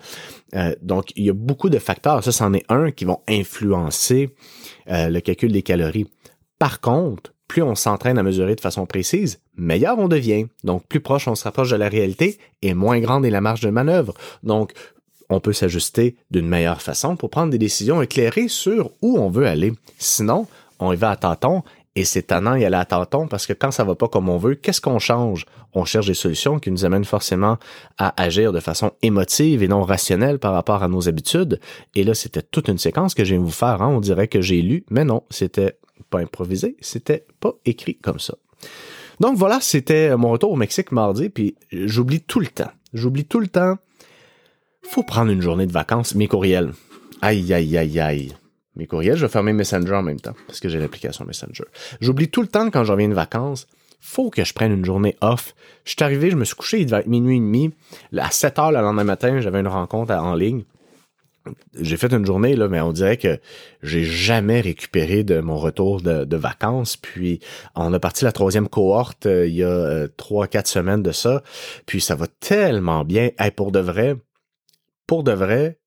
Euh, 0.55 0.75
donc, 0.81 1.13
il 1.17 1.25
y 1.25 1.31
a 1.31 1.35
beaucoup 1.35 1.69
de 1.69 1.79
facteurs. 1.79 2.25
Ça, 2.25 2.33
c'en 2.33 2.55
est 2.55 2.65
un 2.71 2.91
qui 2.93 3.05
vont 3.05 3.21
influencer 3.29 4.35
euh, 4.91 5.11
le 5.11 5.21
calcul 5.21 5.53
des 5.53 5.63
calories. 5.63 6.07
Par 6.59 6.81
contre, 6.81 7.32
plus 7.53 7.63
on 7.63 7.75
s'entraîne 7.75 8.17
à 8.17 8.23
mesurer 8.23 8.55
de 8.57 8.63
façon 8.63 8.87
précise, 8.87 9.39
meilleur 9.59 9.99
on 9.99 10.09
devient. 10.09 10.47
Donc, 10.65 10.87
plus 10.87 11.01
proche 11.01 11.29
on 11.29 11.35
se 11.35 11.45
rapproche 11.45 11.69
de 11.69 11.77
la 11.77 11.91
réalité 11.91 12.39
et 12.63 12.73
moins 12.73 12.99
grande 12.99 13.27
est 13.27 13.31
la 13.31 13.43
marge 13.43 13.61
de 13.61 13.69
manœuvre. 13.69 14.15
Donc, 14.43 14.73
on 15.29 15.39
peut 15.39 15.53
s'ajuster 15.53 16.17
d'une 16.31 16.49
meilleure 16.49 16.81
façon 16.81 17.15
pour 17.15 17.29
prendre 17.29 17.51
des 17.51 17.59
décisions 17.59 18.01
éclairées 18.01 18.49
sur 18.49 18.93
où 19.03 19.19
on 19.19 19.29
veut 19.29 19.47
aller. 19.47 19.75
Sinon, 19.99 20.47
on 20.79 20.95
y 20.95 20.97
va 20.97 21.11
à 21.11 21.17
tâtons 21.17 21.63
et 21.95 22.07
c'est 22.07 22.23
tannant 22.23 22.55
y 22.55 22.65
aller 22.65 22.77
à 22.77 22.87
tâtons 22.87 23.29
parce 23.29 23.47
que 23.47 23.53
quand 23.53 23.71
ça 23.71 23.85
va 23.85 23.95
pas 23.95 24.09
comme 24.09 24.31
on 24.31 24.39
veut, 24.39 24.55
qu'est-ce 24.55 24.81
qu'on 24.81 24.99
change? 24.99 25.45
On 25.75 25.85
cherche 25.85 26.07
des 26.07 26.15
solutions 26.15 26.59
qui 26.59 26.71
nous 26.71 26.87
amènent 26.87 27.05
forcément 27.05 27.59
à 27.99 28.15
agir 28.23 28.55
de 28.55 28.61
façon 28.61 28.93
émotive 29.03 29.63
et 29.63 29.69
non 29.69 29.83
rationnelle 29.83 30.39
par 30.39 30.55
rapport 30.55 30.83
à 30.83 30.89
nos 30.89 31.07
habitudes. 31.07 31.61
Et 31.97 32.03
là, 32.03 32.15
c'était 32.15 32.41
toute 32.41 32.69
une 32.69 32.79
séquence 32.79 33.13
que 33.13 33.21
de 33.21 33.37
vous 33.37 33.51
faire. 33.51 33.83
Hein. 33.83 33.89
On 33.89 34.01
dirait 34.01 34.29
que 34.29 34.41
j'ai 34.41 34.63
lu, 34.63 34.87
mais 34.89 35.05
non, 35.05 35.23
c'était 35.29 35.77
pas 36.03 36.21
improvisé, 36.21 36.77
c'était 36.81 37.27
pas 37.41 37.55
écrit 37.65 37.97
comme 37.97 38.19
ça. 38.19 38.35
Donc 39.21 39.37
voilà, 39.37 39.61
c'était 39.61 40.17
mon 40.17 40.31
retour 40.31 40.53
au 40.53 40.57
Mexique 40.57 40.93
mardi, 40.93 41.29
puis 41.29 41.55
j'oublie 41.71 42.21
tout 42.21 42.41
le 42.41 42.49
temps. 42.49 42.71
J'oublie 42.93 43.25
tout 43.25 43.41
le 43.41 43.49
temps. 43.49 43.79
Faut 44.83 45.03
prendre 45.03 45.31
une 45.31 45.43
journée 45.43 45.67
de 45.67 45.73
vacances, 45.73 46.15
mes 46.15 46.29
courriels. 46.29 46.73
Aïe, 47.21 47.53
aïe, 47.53 47.77
aïe, 47.77 48.01
aïe. 48.01 48.33
Mes 48.75 48.87
courriels, 48.87 49.17
je 49.17 49.27
vais 49.27 49.33
fermer 49.33 49.53
Messenger 49.53 49.95
en 49.95 50.03
même 50.03 50.21
temps, 50.21 50.35
parce 50.47 50.59
que 50.59 50.69
j'ai 50.69 50.79
l'application 50.79 51.25
Messenger. 51.25 51.65
J'oublie 52.01 52.29
tout 52.29 52.43
le 52.43 52.49
temps 52.49 52.71
quand 52.71 52.85
je 52.85 52.93
reviens 52.93 53.09
de 53.09 53.15
vacances. 53.15 53.69
Faut 54.01 54.31
que 54.31 54.45
je 54.45 54.53
prenne 54.53 54.73
une 54.73 54.85
journée 54.85 55.17
off. 55.21 55.55
Je 55.85 55.93
suis 55.93 56.03
arrivé, 56.03 56.31
je 56.31 56.37
me 56.37 56.45
suis 56.45 56.57
couché, 56.57 56.81
il 56.81 56.87
devait 56.87 57.01
être 57.01 57.07
minuit 57.07 57.37
et 57.37 57.41
demi. 57.41 57.73
À 58.19 58.31
7 58.31 58.59
heures 58.59 58.73
le 58.73 58.81
lendemain 58.81 59.05
matin, 59.05 59.41
j'avais 59.41 59.61
une 59.61 59.69
rencontre 59.69 60.13
en 60.13 60.35
ligne. 60.35 60.65
J'ai 61.79 61.97
fait 61.97 62.13
une 62.13 62.25
journée, 62.25 62.55
là, 62.55 62.69
mais 62.69 62.81
on 62.81 62.93
dirait 62.93 63.17
que 63.17 63.39
j'ai 63.83 64.05
jamais 64.05 64.61
récupéré 64.61 65.25
de 65.25 65.41
mon 65.41 65.57
retour 65.57 66.01
de, 66.01 66.37
vacances. 66.37 66.97
Puis 66.97 67.41
on 67.75 67.93
a 67.93 68.01
parti 68.01 68.25
la 68.25 68.33
troisième 68.33 68.69
cohorte 68.69 69.27
euh, 69.27 69.47
il 69.47 69.55
y 69.55 69.63
a 69.63 69.69
euh, 69.69 70.09
trois, 70.17 70.47
quatre 70.47 70.69
semaines 70.69 71.03
de 71.03 71.13
ça. 71.13 71.43
Puis 71.87 72.01
ça 72.01 72.15
va 72.15 72.27
tellement 72.41 73.05
bien. 73.05 73.31
Hey, 73.39 73.51
pour 73.51 73.73
de 73.73 73.81
vrai, 73.81 74.17
pour 75.07 75.25
de 75.25 75.33
vrai, 75.33 75.79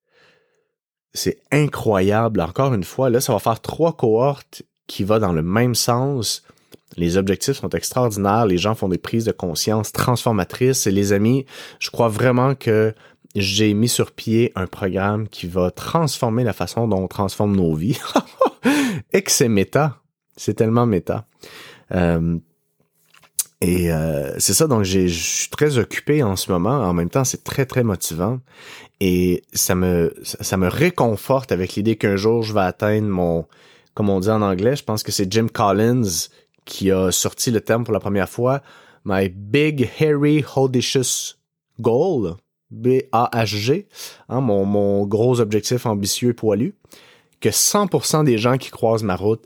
c'est 1.13 1.39
incroyable. 1.51 2.41
Encore 2.41 2.73
une 2.73 2.83
fois, 2.83 3.09
là, 3.09 3.21
ça 3.21 3.33
va 3.33 3.39
faire 3.39 3.61
trois 3.61 3.95
cohortes 3.95 4.63
qui 4.87 5.03
vont 5.03 5.19
dans 5.19 5.33
le 5.33 5.41
même 5.41 5.75
sens. 5.75 6.43
Les 6.97 7.17
objectifs 7.17 7.57
sont 7.57 7.69
extraordinaires. 7.69 8.45
Les 8.45 8.57
gens 8.57 8.75
font 8.75 8.89
des 8.89 8.97
prises 8.97 9.25
de 9.25 9.31
conscience 9.31 9.91
transformatrices. 9.91 10.87
Et 10.87 10.91
les 10.91 11.13
amis, 11.13 11.45
je 11.79 11.89
crois 11.89 12.09
vraiment 12.09 12.55
que 12.55 12.93
j'ai 13.35 13.73
mis 13.73 13.89
sur 13.89 14.11
pied 14.11 14.51
un 14.55 14.67
programme 14.67 15.27
qui 15.27 15.47
va 15.47 15.71
transformer 15.71 16.43
la 16.43 16.53
façon 16.53 16.87
dont 16.87 17.03
on 17.03 17.07
transforme 17.07 17.55
nos 17.55 17.73
vies. 17.75 17.99
et 19.13 19.21
que 19.21 19.31
c'est 19.31 19.49
méta. 19.49 20.01
C'est 20.37 20.53
tellement 20.53 20.85
méta. 20.85 21.27
Euh, 21.93 22.37
et 23.61 23.91
euh, 23.91 24.37
c'est 24.37 24.53
ça, 24.53 24.67
donc 24.67 24.83
je 24.83 25.07
suis 25.07 25.49
très 25.49 25.77
occupé 25.77 26.23
en 26.23 26.35
ce 26.35 26.51
moment. 26.51 26.81
En 26.81 26.93
même 26.93 27.09
temps, 27.09 27.23
c'est 27.23 27.43
très, 27.43 27.65
très 27.65 27.83
motivant. 27.83 28.39
Et 28.99 29.43
ça 29.53 29.75
me, 29.75 30.13
ça 30.23 30.57
me 30.57 30.67
réconforte 30.67 31.51
avec 31.51 31.75
l'idée 31.75 31.95
qu'un 31.95 32.15
jour, 32.15 32.43
je 32.43 32.53
vais 32.53 32.61
atteindre 32.61 33.07
mon, 33.07 33.45
comme 33.93 34.09
on 34.09 34.19
dit 34.19 34.29
en 34.29 34.41
anglais, 34.41 34.75
je 34.75 34.83
pense 34.83 35.03
que 35.03 35.11
c'est 35.11 35.31
Jim 35.31 35.47
Collins 35.51 36.27
qui 36.65 36.91
a 36.91 37.11
sorti 37.11 37.51
le 37.51 37.61
terme 37.61 37.83
pour 37.83 37.93
la 37.93 37.99
première 37.99 38.29
fois, 38.29 38.61
My 39.05 39.29
Big 39.29 39.89
Hairy 39.99 40.43
Audacious 40.55 41.35
Goal. 41.79 42.35
B-A-H-G, 42.71 43.87
hein, 44.29 44.41
mon, 44.41 45.05
gros 45.05 45.39
objectif 45.39 45.85
ambitieux 45.85 46.33
poilu, 46.33 46.75
que 47.39 47.49
100% 47.49 48.23
des 48.23 48.37
gens 48.37 48.57
qui 48.57 48.69
croisent 48.69 49.03
ma 49.03 49.15
route 49.15 49.43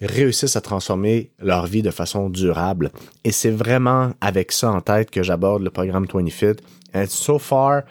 réussissent 0.00 0.56
à 0.56 0.60
transformer 0.60 1.30
leur 1.38 1.66
vie 1.66 1.82
de 1.82 1.90
façon 1.90 2.30
durable. 2.30 2.92
Et 3.24 3.32
c'est 3.32 3.50
vraiment 3.50 4.12
avec 4.20 4.52
ça 4.52 4.70
en 4.70 4.80
tête 4.80 5.10
que 5.10 5.22
j'aborde 5.22 5.62
le 5.62 5.70
programme 5.70 6.06
20 6.12 6.30
Fit. 6.30 6.56
And 6.94 7.06
so 7.08 7.38
far, 7.38 7.82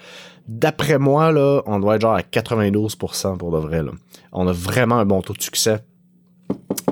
d'après 0.47 0.97
moi, 0.97 1.31
là, 1.31 1.61
on 1.65 1.79
doit 1.79 1.95
être 1.95 2.01
genre 2.01 2.15
à 2.15 2.21
92% 2.21 3.37
pour 3.37 3.51
de 3.51 3.57
vrai. 3.57 3.83
Là. 3.83 3.91
On 4.31 4.47
a 4.47 4.53
vraiment 4.53 4.99
un 4.99 5.05
bon 5.05 5.21
taux 5.21 5.33
de 5.33 5.41
succès. 5.41 5.79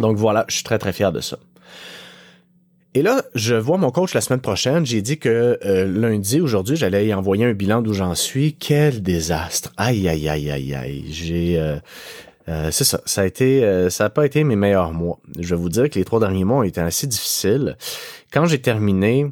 Donc 0.02 0.18
voilà, 0.18 0.46
je 0.50 0.56
suis 0.56 0.64
très 0.64 0.78
très 0.78 0.92
fier 0.92 1.12
de 1.12 1.22
ça. 1.22 1.38
Et 2.98 3.02
là, 3.02 3.26
je 3.36 3.56
vois 3.56 3.78
mon 3.78 3.92
coach 3.92 4.14
la 4.14 4.22
semaine 4.22 4.40
prochaine. 4.40 4.86
J'ai 4.86 5.02
dit 5.02 5.18
que 5.18 5.60
euh, 5.66 5.86
lundi, 5.86 6.40
aujourd'hui, 6.40 6.78
j'allais 6.78 7.08
y 7.08 7.14
envoyer 7.14 7.44
un 7.44 7.52
bilan 7.52 7.82
d'où 7.82 7.92
j'en 7.92 8.16
suis. 8.16 8.54
Quel 8.54 9.04
désastre. 9.04 9.74
Aïe, 9.76 10.08
aïe, 10.08 10.30
aïe, 10.30 10.50
aïe, 10.50 10.74
aïe. 10.74 11.06
J'ai... 11.12 11.60
Euh, 11.60 11.76
euh, 12.48 12.70
c'est 12.72 12.86
ça, 12.86 13.02
ça 13.06 13.24
a 13.24 13.26
été, 13.26 13.90
ça 13.90 14.06
a 14.06 14.10
pas 14.10 14.26
été 14.26 14.46
mes 14.46 14.56
meilleurs 14.56 14.94
mois. 14.94 15.20
Je 15.38 15.50
vais 15.50 15.60
vous 15.60 15.68
dire 15.68 15.90
que 15.90 16.00
les 16.00 16.06
trois 16.06 16.22
derniers 16.22 16.46
mois 16.46 16.60
ont 16.60 16.64
été 16.64 16.80
assez 16.80 17.06
difficiles. 17.06 17.76
Quand 18.32 18.46
j'ai 18.46 18.62
terminé, 18.62 19.26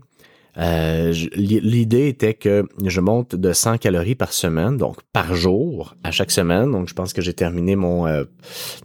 euh, 0.58 1.14
l'idée 1.36 2.08
était 2.08 2.36
que 2.36 2.68
je 2.84 3.02
monte 3.02 3.36
de 3.36 3.54
100 3.54 3.80
calories 3.80 4.16
par 4.16 4.34
semaine, 4.34 4.78
donc 4.78 4.98
par 5.12 5.34
jour, 5.34 5.96
à 6.04 6.12
chaque 6.12 6.32
semaine. 6.32 6.72
Donc, 6.72 6.88
je 6.88 6.94
pense 6.94 7.14
que 7.14 7.22
j'ai 7.22 7.34
terminé 7.34 7.76
mon 7.76 8.06
euh, 8.06 8.26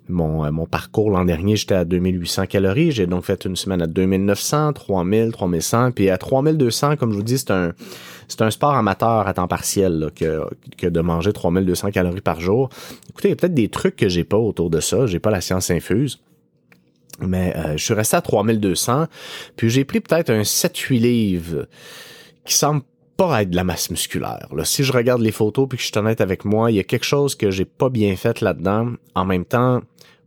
mon, 0.09 0.45
euh, 0.45 0.51
mon 0.51 0.67
parcours 0.67 1.11
l'an 1.11 1.25
dernier. 1.25 1.57
J'étais 1.57 1.75
à 1.75 1.85
2800 1.85 2.47
calories. 2.47 2.93
J'ai 2.93 3.07
donc 3.07 3.25
fait 3.25 3.45
une 3.45 3.57
semaine 3.57 3.83
à 3.83 3.87
2900, 3.87 4.73
3000, 4.73 5.33
3100, 5.33 5.93
puis 5.93 6.09
à 6.09 6.17
3200, 6.17 6.97
comme 6.97 7.13
je 7.13 7.17
vous 7.17 7.23
dis, 7.23 7.39
c'est 7.39 7.51
un 7.51 7.73
c'est 8.31 8.43
un 8.43 8.51
sport 8.51 8.75
amateur 8.75 9.27
à 9.27 9.33
temps 9.33 9.49
partiel 9.49 10.11
que, 10.15 10.43
que 10.77 10.87
de 10.87 11.01
manger 11.01 11.33
3200 11.33 11.91
calories 11.93 12.21
par 12.21 12.41
jour. 12.41 12.69
Écoutez, 13.09 13.29
il 13.29 13.31
y 13.31 13.33
a 13.33 13.37
peut-être 13.37 13.55
des 13.55 13.71
trucs 13.71 13.97
que 13.97 14.09
j'ai 14.11 14.25
pas 14.25 14.37
autour 14.37 14.69
de 14.69 14.81
ça. 14.81 15.07
J'ai 15.07 15.19
pas 15.19 15.31
la 15.31 15.41
science 15.41 15.71
infuse. 15.71 16.21
Mais 17.21 17.55
euh, 17.57 17.77
je 17.77 17.85
suis 17.85 17.95
resté 17.95 18.17
à 18.17 18.21
3200, 18.21 19.07
puis 19.57 19.71
j'ai 19.71 19.85
pris 19.85 20.01
peut-être 20.01 20.31
un 20.31 20.43
7-8 20.43 21.01
livres 21.01 21.67
qui 22.45 22.55
semble 22.55 22.83
pas 23.17 23.43
être 23.43 23.51
de 23.51 23.57
la 23.57 23.65
masse 23.65 23.91
musculaire. 23.91 24.47
Là. 24.55 24.65
Si 24.65 24.85
je 24.85 24.93
regarde 24.93 25.21
les 25.21 25.33
photos 25.33 25.69
puis 25.69 25.77
que 25.77 25.83
je 25.83 25.89
suis 25.89 25.99
honnête 25.99 26.21
avec 26.21 26.45
moi, 26.45 26.71
il 26.71 26.77
y 26.77 26.81
a 26.81 26.85
quelque 26.85 27.05
chose 27.05 27.35
que 27.35 27.51
j'ai 27.51 27.65
pas 27.65 27.89
bien 27.89 28.15
fait 28.15 28.41
là-dedans. 28.41 28.93
En 29.17 29.25
même 29.25 29.45
temps, 29.45 29.81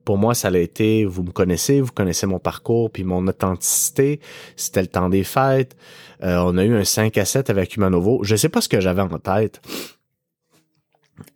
pour 0.04 0.18
moi, 0.18 0.34
ça 0.34 0.50
a 0.50 0.58
été, 0.58 1.06
vous 1.06 1.24
me 1.24 1.32
connaissez, 1.32 1.80
vous 1.80 1.94
connaissez 1.94 2.28
mon 2.28 2.40
parcours 2.40 2.92
puis 2.92 3.06
mon 3.06 3.26
authenticité. 3.28 4.20
C'était 4.58 4.82
le 4.82 4.88
temps 4.88 5.08
des 5.08 5.24
fêtes. 5.24 5.78
Euh, 6.24 6.44
on 6.46 6.58
a 6.58 6.66
eu 6.66 6.76
un 6.76 6.84
5 6.84 7.18
à 7.18 7.24
7 7.24 7.50
avec 7.50 7.78
Humanovo. 7.78 8.20
Je 8.24 8.36
sais 8.36 8.50
pas 8.50 8.60
ce 8.60 8.68
que 8.68 8.82
j'avais 8.82 9.02
en 9.02 9.20
tête. 9.20 9.62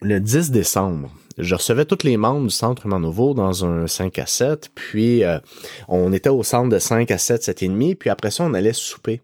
Le 0.02 0.20
10 0.20 0.52
décembre, 0.52 1.10
je 1.38 1.56
recevais 1.56 1.86
tous 1.86 2.04
les 2.04 2.18
membres 2.18 2.48
du 2.48 2.54
centre 2.54 2.88
Nouveau 2.88 3.34
dans 3.34 3.66
un 3.66 3.88
5 3.88 4.20
à 4.20 4.26
7, 4.26 4.72
puis 4.74 5.24
euh, 5.24 5.40
on 5.88 6.14
était 6.14 6.30
au 6.30 6.44
centre 6.44 6.70
de 6.70 6.80
5 6.80 7.12
à 7.12 7.18
7, 7.18 7.44
7 7.44 7.64
et 7.64 7.68
demi, 7.68 7.96
puis 7.96 8.10
après 8.10 8.32
ça, 8.32 8.44
on 8.44 8.54
allait 8.54 8.74
souper. 8.74 9.22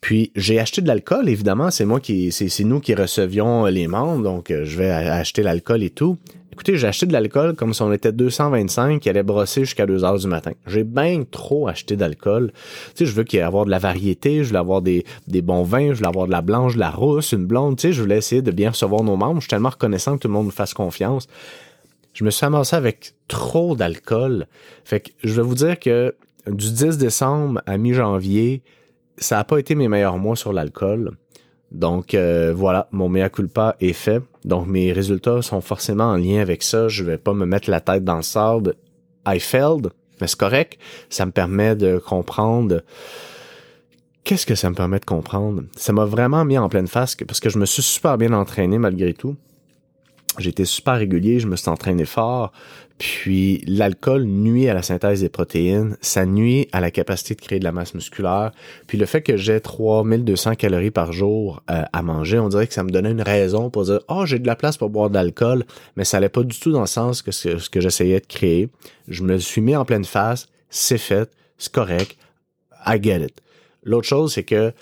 Puis 0.00 0.30
j'ai 0.36 0.60
acheté 0.60 0.82
de 0.82 0.86
l'alcool, 0.86 1.28
évidemment, 1.28 1.70
c'est 1.70 1.84
moi 1.84 2.00
qui 2.00 2.30
c'est 2.30 2.64
nous 2.64 2.80
qui 2.80 2.94
recevions 2.94 3.64
les 3.66 3.88
membres, 3.88 4.22
donc 4.22 4.50
euh, 4.50 4.64
je 4.64 4.78
vais 4.78 4.90
acheter 4.90 5.42
l'alcool 5.42 5.82
et 5.82 5.90
tout. 5.90 6.16
Écoutez, 6.56 6.78
j'ai 6.78 6.86
acheté 6.86 7.04
de 7.04 7.12
l'alcool 7.12 7.54
comme 7.54 7.74
si 7.74 7.82
on 7.82 7.92
était 7.92 8.12
225 8.12 8.98
qui 8.98 9.10
allait 9.10 9.22
brosser 9.22 9.66
jusqu'à 9.66 9.84
2 9.84 10.04
heures 10.04 10.18
du 10.18 10.26
matin. 10.26 10.52
J'ai 10.66 10.84
bien 10.84 11.22
trop 11.30 11.68
acheté 11.68 11.96
d'alcool. 11.96 12.50
Tu 12.94 13.04
sais, 13.04 13.04
je 13.04 13.14
veux 13.14 13.24
qu'il 13.24 13.40
y 13.40 13.42
ait 13.42 13.46
de 13.46 13.70
la 13.70 13.78
variété, 13.78 14.42
je 14.42 14.52
veux 14.52 14.58
avoir 14.58 14.80
des, 14.80 15.04
des 15.28 15.42
bons 15.42 15.64
vins, 15.64 15.92
je 15.92 16.00
veux 16.00 16.06
avoir 16.06 16.24
de 16.24 16.32
la 16.32 16.40
blanche, 16.40 16.72
de 16.72 16.80
la 16.80 16.88
rousse, 16.88 17.32
une 17.32 17.44
blonde. 17.44 17.76
Tu 17.76 17.88
sais, 17.88 17.92
je 17.92 18.00
voulais 18.00 18.16
essayer 18.16 18.40
de 18.40 18.50
bien 18.50 18.70
recevoir 18.70 19.02
nos 19.02 19.16
membres. 19.16 19.34
Je 19.34 19.40
suis 19.40 19.50
tellement 19.50 19.68
reconnaissant 19.68 20.14
que 20.16 20.22
tout 20.22 20.28
le 20.28 20.32
monde 20.32 20.46
me 20.46 20.50
fasse 20.50 20.72
confiance. 20.72 21.28
Je 22.14 22.24
me 22.24 22.30
suis 22.30 22.46
amassé 22.46 22.74
avec 22.74 23.12
trop 23.28 23.76
d'alcool. 23.76 24.46
Fait 24.86 25.00
que 25.00 25.10
je 25.22 25.34
vais 25.34 25.42
vous 25.42 25.56
dire 25.56 25.78
que 25.78 26.16
du 26.46 26.72
10 26.72 26.96
décembre 26.96 27.60
à 27.66 27.76
mi-janvier, 27.76 28.62
ça 29.18 29.36
n'a 29.36 29.44
pas 29.44 29.58
été 29.58 29.74
mes 29.74 29.88
meilleurs 29.88 30.16
mois 30.16 30.36
sur 30.36 30.54
l'alcool. 30.54 31.18
Donc 31.72 32.14
euh, 32.14 32.52
voilà, 32.54 32.88
mon 32.92 33.08
mea 33.08 33.28
culpa 33.28 33.76
est 33.80 33.92
fait. 33.92 34.22
Donc 34.44 34.66
mes 34.66 34.92
résultats 34.92 35.42
sont 35.42 35.60
forcément 35.60 36.04
en 36.04 36.16
lien 36.16 36.40
avec 36.40 36.62
ça. 36.62 36.88
Je 36.88 37.04
vais 37.04 37.18
pas 37.18 37.34
me 37.34 37.46
mettre 37.46 37.70
la 37.70 37.80
tête 37.80 38.04
dans 38.04 38.16
le 38.16 38.22
sable. 38.22 38.74
I 39.26 39.40
failed, 39.40 39.90
mais 40.20 40.26
c'est 40.26 40.38
correct. 40.38 40.78
Ça 41.10 41.26
me 41.26 41.32
permet 41.32 41.74
de 41.74 41.98
comprendre. 41.98 42.82
Qu'est-ce 44.24 44.46
que 44.46 44.54
ça 44.54 44.70
me 44.70 44.74
permet 44.74 44.98
de 44.98 45.04
comprendre? 45.04 45.62
Ça 45.76 45.92
m'a 45.92 46.04
vraiment 46.04 46.44
mis 46.44 46.58
en 46.58 46.68
pleine 46.68 46.88
face 46.88 47.16
parce 47.26 47.40
que 47.40 47.50
je 47.50 47.58
me 47.58 47.66
suis 47.66 47.82
super 47.82 48.18
bien 48.18 48.32
entraîné 48.32 48.78
malgré 48.78 49.12
tout. 49.12 49.36
J'étais 50.38 50.64
super 50.64 50.96
régulier, 50.96 51.40
je 51.40 51.46
me 51.46 51.56
suis 51.56 51.68
entraîné 51.68 52.04
fort. 52.04 52.52
Puis 52.98 53.62
l'alcool 53.66 54.24
nuit 54.24 54.68
à 54.68 54.74
la 54.74 54.80
synthèse 54.80 55.20
des 55.20 55.28
protéines, 55.28 55.98
ça 56.00 56.24
nuit 56.24 56.68
à 56.72 56.80
la 56.80 56.90
capacité 56.90 57.34
de 57.34 57.40
créer 57.40 57.58
de 57.58 57.64
la 57.64 57.72
masse 57.72 57.94
musculaire. 57.94 58.52
Puis 58.86 58.96
le 58.96 59.04
fait 59.04 59.20
que 59.20 59.36
j'ai 59.36 59.60
3200 59.60 60.54
calories 60.54 60.90
par 60.90 61.12
jour 61.12 61.62
euh, 61.70 61.82
à 61.92 62.02
manger, 62.02 62.38
on 62.38 62.48
dirait 62.48 62.66
que 62.66 62.72
ça 62.72 62.84
me 62.84 62.90
donnait 62.90 63.10
une 63.10 63.22
raison 63.22 63.68
pour 63.68 63.84
dire 63.84 64.00
"Oh, 64.08 64.24
j'ai 64.24 64.38
de 64.38 64.46
la 64.46 64.56
place 64.56 64.78
pour 64.78 64.88
boire 64.88 65.10
de 65.10 65.14
l'alcool", 65.14 65.64
mais 65.96 66.04
ça 66.04 66.16
allait 66.16 66.30
pas 66.30 66.42
du 66.42 66.58
tout 66.58 66.72
dans 66.72 66.80
le 66.80 66.86
sens 66.86 67.20
que 67.20 67.32
ce, 67.32 67.58
ce 67.58 67.68
que 67.68 67.80
j'essayais 67.80 68.20
de 68.20 68.26
créer. 68.26 68.70
Je 69.08 69.22
me 69.22 69.36
suis 69.38 69.60
mis 69.60 69.76
en 69.76 69.84
pleine 69.84 70.04
face, 70.04 70.48
c'est 70.70 70.98
fait, 70.98 71.30
c'est 71.58 71.72
correct. 71.72 72.16
I 72.86 72.98
get 73.02 73.20
it. 73.20 73.42
L'autre 73.82 74.08
chose 74.08 74.32
c'est 74.32 74.44
que 74.44 74.72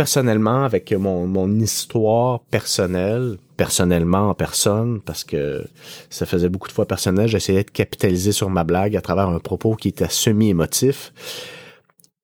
personnellement 0.00 0.64
avec 0.64 0.92
mon, 0.92 1.26
mon 1.26 1.60
histoire 1.60 2.40
personnelle, 2.44 3.36
personnellement 3.58 4.30
en 4.30 4.34
personne 4.34 4.98
parce 5.02 5.24
que 5.24 5.62
ça 6.08 6.24
faisait 6.24 6.48
beaucoup 6.48 6.68
de 6.68 6.72
fois 6.72 6.86
personnel. 6.86 7.28
J'essayais 7.28 7.64
de 7.64 7.70
capitaliser 7.70 8.32
sur 8.32 8.48
ma 8.48 8.64
blague 8.64 8.96
à 8.96 9.02
travers 9.02 9.28
un 9.28 9.40
propos 9.40 9.74
qui 9.74 9.88
était 9.88 10.08
semi-émotif. 10.08 11.12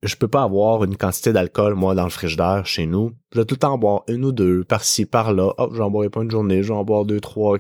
Je 0.03 0.17
peux 0.17 0.27
pas 0.27 0.43
avoir 0.43 0.85
une 0.85 0.97
quantité 0.97 1.35
d'alcool, 1.35 1.75
moi, 1.75 1.95
dans 1.95 2.05
le 2.05 2.11
frigidaire 2.11 2.65
chez 2.65 2.87
nous. 2.87 3.13
Je 3.35 3.41
vais 3.41 3.45
tout 3.45 3.57
le 3.57 3.59
temps 3.59 3.75
en 3.75 3.79
boire 3.79 4.05
une 4.09 4.25
ou 4.25 4.33
deux, 4.33 4.65
par-ci, 4.65 5.05
par-là. 5.05 5.53
Hop, 5.59 5.75
j'en 5.75 5.91
boirai 5.91 6.09
pas 6.09 6.23
une 6.23 6.31
journée, 6.31 6.63
j'en 6.63 6.83
boire 6.83 7.05
deux, 7.05 7.21
trois. 7.21 7.59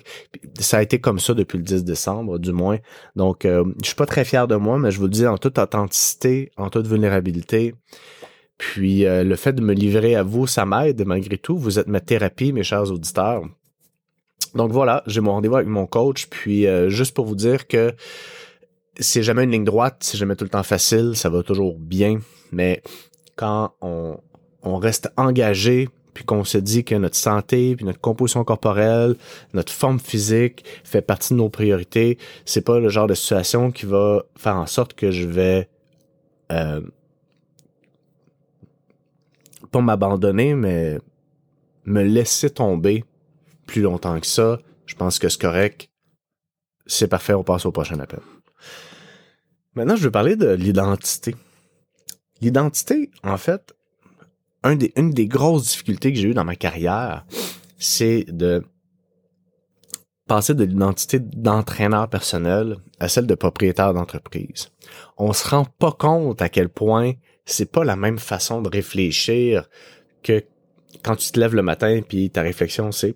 Ça 0.58 0.78
a 0.78 0.82
été 0.82 0.99
comme 0.99 1.18
ça 1.18 1.35
depuis 1.35 1.58
le 1.58 1.64
10 1.64 1.85
décembre, 1.85 2.38
du 2.38 2.52
moins. 2.52 2.78
Donc, 3.16 3.44
euh, 3.44 3.64
je 3.82 3.88
suis 3.88 3.96
pas 3.96 4.06
très 4.06 4.25
fier 4.25 4.49
de 4.49 4.56
moi, 4.56 4.78
mais 4.78 4.90
je 4.90 4.96
vous 4.96 5.04
le 5.04 5.11
dis 5.11 5.26
en 5.26 5.37
toute 5.37 5.58
authenticité, 5.58 6.52
en 6.56 6.70
toute 6.70 6.87
vulnérabilité. 6.87 7.75
Puis 8.59 9.05
euh, 9.05 9.23
le 9.23 9.37
fait 9.37 9.53
de 9.53 9.63
me 9.63 9.75
livrer 9.75 10.15
à 10.15 10.23
vous, 10.23 10.47
ça 10.47 10.65
m'aide 10.65 11.05
malgré 11.07 11.39
tout. 11.39 11.59
Vous 11.59 11.79
êtes 11.79 11.89
ma 11.89 12.01
thérapie, 12.01 12.53
mes 12.53 12.63
chers 12.63 12.91
auditeurs. 12.91 13.43
Donc 14.55 14.73
voilà, 14.73 15.03
j'ai 15.07 15.21
mon 15.21 15.33
rendez-vous 15.33 15.57
avec 15.57 15.69
mon 15.69 15.87
coach, 15.87 16.27
puis 16.29 16.67
euh, 16.67 16.89
juste 16.89 17.15
pour 17.15 17.27
vous 17.27 17.35
dire 17.35 17.67
que 17.67 17.95
c'est 18.99 19.23
jamais 19.23 19.45
une 19.45 19.51
ligne 19.51 19.65
droite, 19.65 19.99
c'est 20.01 20.17
jamais 20.17 20.35
tout 20.35 20.45
le 20.45 20.51
temps 20.51 20.63
facile, 20.63 21.13
ça 21.15 21.29
va 21.29 21.43
toujours 21.43 21.77
bien, 21.79 22.21
mais 22.53 22.83
quand 23.37 23.75
on, 23.83 24.19
reste 24.65 25.13
engagé, 25.17 25.89
puis 26.13 26.25
qu'on 26.25 26.43
se 26.43 26.59
dit 26.59 26.83
que 26.83 26.95
notre 26.95 27.15
santé, 27.15 27.77
puis 27.77 27.85
notre 27.85 28.01
composition 28.01 28.43
corporelle, 28.43 29.15
notre 29.53 29.73
forme 29.73 30.01
physique 30.01 30.65
fait 30.83 31.03
partie 31.03 31.35
de 31.35 31.39
nos 31.39 31.51
priorités, 31.51 32.19
c'est 32.47 32.65
pas 32.65 32.81
le 32.81 32.89
genre 32.89 33.07
de 33.07 33.15
situation 33.15 33.71
qui 33.71 33.87
va 33.87 34.25
faire 34.37 34.57
en 34.57 34.67
sorte 34.67 34.95
que 34.95 35.13
je 35.13 35.29
vais 35.29 35.69
euh, 36.51 36.81
m'abandonner, 39.83 40.54
mais 40.54 40.99
me 41.85 42.02
laisser 42.02 42.50
tomber 42.50 43.04
plus 43.66 43.83
longtemps 43.83 44.18
que 44.21 44.26
ça, 44.26 44.59
Je 44.87 44.95
pense 44.95 45.18
que 45.18 45.28
c'est 45.28 45.40
correct. 45.40 45.90
C'est 46.87 47.09
parfait, 47.09 47.35
on 47.35 47.42
passe 47.42 47.66
au 47.66 47.73
prochain 47.73 47.99
appel. 47.99 48.21
Maintenant, 49.75 49.97
je 49.97 50.04
veux 50.04 50.11
parler 50.12 50.37
de 50.37 50.50
l'identité. 50.50 51.35
L'identité, 52.40 53.11
en 53.25 53.37
fait, 53.37 53.75
une 54.62 55.11
des 55.11 55.26
grosses 55.26 55.64
difficultés 55.64 56.12
que 56.12 56.18
j'ai 56.18 56.28
eues 56.28 56.35
dans 56.35 56.45
ma 56.45 56.56
carrière, 56.56 57.26
c'est 57.78 58.25
de 58.28 58.62
passer 60.26 60.54
de 60.54 60.64
l'identité 60.64 61.18
d'entraîneur 61.21 62.09
personnel 62.09 62.76
à 62.99 63.09
celle 63.09 63.26
de 63.26 63.35
propriétaire 63.35 63.95
d'entreprise. 63.95 64.71
On 65.18 65.33
se 65.33 65.49
rend 65.49 65.64
pas 65.64 65.92
compte 65.92 66.42
à 66.42 66.49
quel 66.49 66.68
point 66.68 67.12
c'est 67.47 67.71
pas 67.71 67.85
la 67.85 67.97
même 67.97 68.19
façon 68.19 68.61
de 68.61 68.69
réfléchir 68.69 69.69
que 70.23 70.43
quand 71.03 71.17
tu 71.17 71.31
te 71.31 71.41
lèves 71.41 71.55
le 71.55 71.62
matin 71.62 72.00
puis 72.07 72.31
ta 72.31 72.43
réflexion 72.43 72.93
c'est 72.93 73.15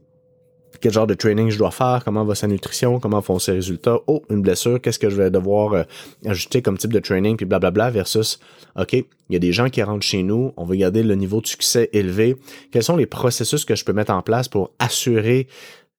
quel 0.81 0.93
genre 0.93 1.07
de 1.07 1.15
training 1.15 1.51
je 1.51 1.59
dois 1.59 1.71
faire, 1.71 2.03
comment 2.05 2.25
va 2.25 2.35
sa 2.35 2.47
nutrition, 2.47 3.01
comment 3.01 3.21
font 3.21 3.39
ses 3.39 3.53
résultats, 3.53 3.99
oh, 4.07 4.23
une 4.31 4.41
blessure, 4.41 4.81
qu'est-ce 4.81 4.99
que 4.99 5.11
je 5.11 5.17
vais 5.17 5.31
devoir 5.31 5.75
euh, 5.75 5.83
ajouter 6.25 6.63
comme 6.63 6.79
type 6.79 6.93
de 6.93 6.99
training, 6.99 7.37
puis 7.37 7.47
blablabla, 7.47 7.91
versus, 7.91 8.41
OK, 8.77 8.93
il 8.95 9.05
y 9.29 9.37
a 9.37 9.39
des 9.39 9.53
gens 9.53 9.69
qui 9.69 9.83
rentrent 9.83 10.07
chez 10.07 10.23
nous, 10.23 10.53
on 10.57 10.65
veut 10.65 10.77
garder 10.77 11.03
le 11.03 11.15
niveau 11.15 11.41
de 11.41 11.47
succès 11.47 11.91
élevé, 11.93 12.37
quels 12.71 12.83
sont 12.83 12.97
les 12.97 13.07
processus 13.07 13.65
que 13.65 13.75
je 13.75 13.85
peux 13.85 13.93
mettre 13.93 14.13
en 14.13 14.23
place 14.23 14.49
pour 14.49 14.73
assurer 14.79 15.49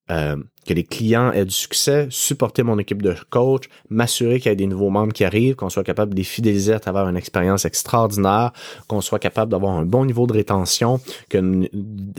euh, 0.10 0.36
que 0.66 0.74
les 0.74 0.84
clients 0.84 1.32
aient 1.32 1.46
du 1.46 1.54
succès, 1.54 2.08
supporter 2.10 2.64
mon 2.64 2.78
équipe 2.78 3.02
de 3.02 3.16
coach, 3.30 3.64
m'assurer 3.90 4.40
qu'il 4.40 4.50
y 4.50 4.52
a 4.52 4.56
des 4.56 4.68
nouveaux 4.68 4.90
membres 4.90 5.14
qui 5.14 5.24
arrivent, 5.24 5.56
qu'on 5.56 5.70
soit 5.70 5.84
capable 5.84 6.12
de 6.12 6.18
les 6.18 6.24
fidéliser 6.24 6.74
à 6.74 6.80
travers 6.80 7.08
une 7.08 7.18
expérience 7.18 7.66
extraordinaire, 7.66 8.52
qu'on 8.88 9.02
soit 9.02 9.20
capable 9.20 9.52
d'avoir 9.52 9.74
un 9.74 9.86
bon 9.86 10.06
niveau 10.06 10.28
de 10.28 10.34
rétention, 10.34 11.00
que 11.30 11.70